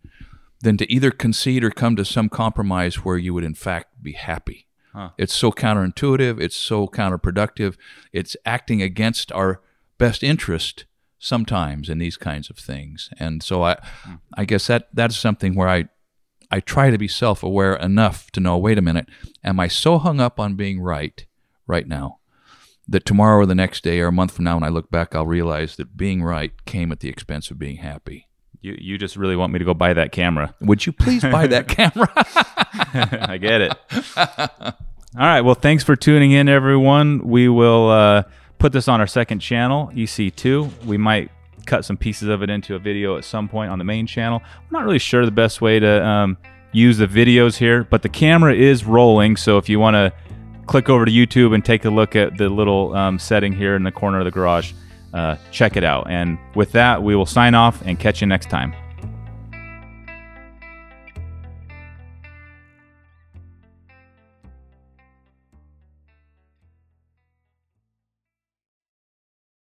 than 0.62 0.78
to 0.78 0.92
either 0.92 1.12
concede 1.12 1.64
or 1.64 1.70
come 1.70 1.96
to 1.96 2.06
some 2.06 2.30
compromise 2.30 2.96
where 2.96 3.18
you 3.18 3.34
would 3.34 3.44
in 3.44 3.54
fact 3.54 4.02
be 4.02 4.14
happy. 4.14 4.68
It's 5.18 5.34
so 5.34 5.52
counterintuitive, 5.52 6.42
it's 6.42 6.56
so 6.56 6.88
counterproductive, 6.88 7.76
it's 8.12 8.36
acting 8.46 8.82
against 8.82 9.32
our 9.32 9.62
best 9.98 10.24
interest 10.24 10.86
sometimes 11.20 11.90
in 11.90 12.00
these 12.00 12.18
kinds 12.18 12.50
of 12.50 12.58
things. 12.58 13.10
And 13.18 13.42
so 13.42 13.64
I 13.64 13.78
hmm. 14.04 14.16
I 14.36 14.46
guess 14.46 14.68
that 14.68 14.90
that's 14.94 15.16
something 15.16 15.56
where 15.56 15.70
I 15.70 15.86
I 16.52 16.60
try 16.60 16.92
to 16.92 16.98
be 16.98 17.08
self-aware 17.08 17.76
enough 17.76 18.30
to 18.32 18.40
know, 18.40 18.58
wait 18.58 18.78
a 18.78 18.82
minute, 18.82 19.08
am 19.44 19.60
I 19.60 19.68
so 19.68 19.98
hung 19.98 20.20
up 20.20 20.40
on 20.40 20.56
being 20.56 20.82
right 20.82 21.26
right 21.66 21.88
now 21.88 22.20
that 22.88 23.06
tomorrow 23.06 23.38
or 23.38 23.46
the 23.46 23.56
next 23.56 23.84
day 23.84 24.02
or 24.02 24.08
a 24.08 24.12
month 24.12 24.34
from 24.34 24.46
now 24.46 24.56
when 24.56 24.64
I 24.64 24.70
look 24.70 24.92
back 24.92 25.16
I'll 25.16 25.26
realize 25.26 25.78
that 25.78 25.98
being 25.98 26.22
right 26.22 26.54
came 26.66 26.92
at 26.92 27.00
the 27.00 27.10
expense 27.10 27.50
of 27.50 27.58
being 27.58 27.78
happy. 27.78 28.28
You, 28.64 28.78
you 28.80 28.98
just 28.98 29.18
really 29.18 29.36
want 29.36 29.52
me 29.52 29.60
to 29.60 29.66
go 29.66 29.74
buy 29.74 29.94
that 29.94 30.12
camera 30.12 30.56
Would 30.62 30.86
you 30.86 30.94
please 30.94 31.22
buy 31.22 31.48
that 31.48 31.68
camera? 31.78 32.12
I 33.30 33.38
get 33.38 33.62
it. 33.62 33.74
All 34.18 34.74
right. 35.16 35.42
Well, 35.42 35.56
thanks 35.56 35.84
for 35.84 35.96
tuning 35.96 36.32
in, 36.32 36.50
everyone. 36.50 37.28
We 37.28 37.50
will 37.50 37.90
uh, 37.90 38.24
put 38.58 38.72
this 38.72 38.88
on 38.88 39.00
our 39.00 39.08
second 39.08 39.40
channel, 39.40 39.92
EC2. 39.94 40.86
We 40.86 40.98
might 40.98 41.30
cut 41.66 41.86
some 41.86 41.98
pieces 41.98 42.30
of 42.30 42.42
it 42.42 42.50
into 42.50 42.76
a 42.76 42.80
video 42.80 43.18
at 43.18 43.26
some 43.26 43.48
point 43.48 43.70
on 43.70 43.78
the 43.78 43.86
main 43.86 44.08
channel. 44.08 44.42
I'm 44.44 44.68
not 44.72 44.86
really 44.86 45.00
sure 45.00 45.26
the 45.26 45.32
best 45.32 45.62
way 45.62 45.80
to 45.80 46.06
um, 46.06 46.38
use 46.72 46.98
the 46.98 47.08
videos 47.08 47.58
here, 47.58 47.84
but 47.84 48.02
the 48.02 48.10
camera 48.10 48.56
is 48.56 48.86
rolling. 48.86 49.36
So 49.38 49.58
if 49.58 49.70
you 49.70 49.80
want 49.80 49.96
to 49.96 50.14
click 50.66 50.90
over 50.90 51.06
to 51.06 51.12
YouTube 51.12 51.54
and 51.54 51.64
take 51.64 51.86
a 51.86 51.90
look 51.90 52.16
at 52.16 52.38
the 52.38 52.50
little 52.50 52.96
um, 52.96 53.20
setting 53.20 53.54
here 53.54 53.76
in 53.76 53.84
the 53.84 53.92
corner 53.92 54.20
of 54.20 54.26
the 54.26 54.32
garage, 54.32 54.74
uh, 55.14 55.38
check 55.52 55.78
it 55.78 55.84
out. 55.84 56.10
And 56.10 56.38
with 56.56 56.72
that, 56.74 57.04
we 57.04 57.16
will 57.16 57.26
sign 57.26 57.56
off 57.56 57.82
and 57.86 58.00
catch 58.00 58.22
you 58.22 58.28
next 58.28 58.50
time. 58.50 58.74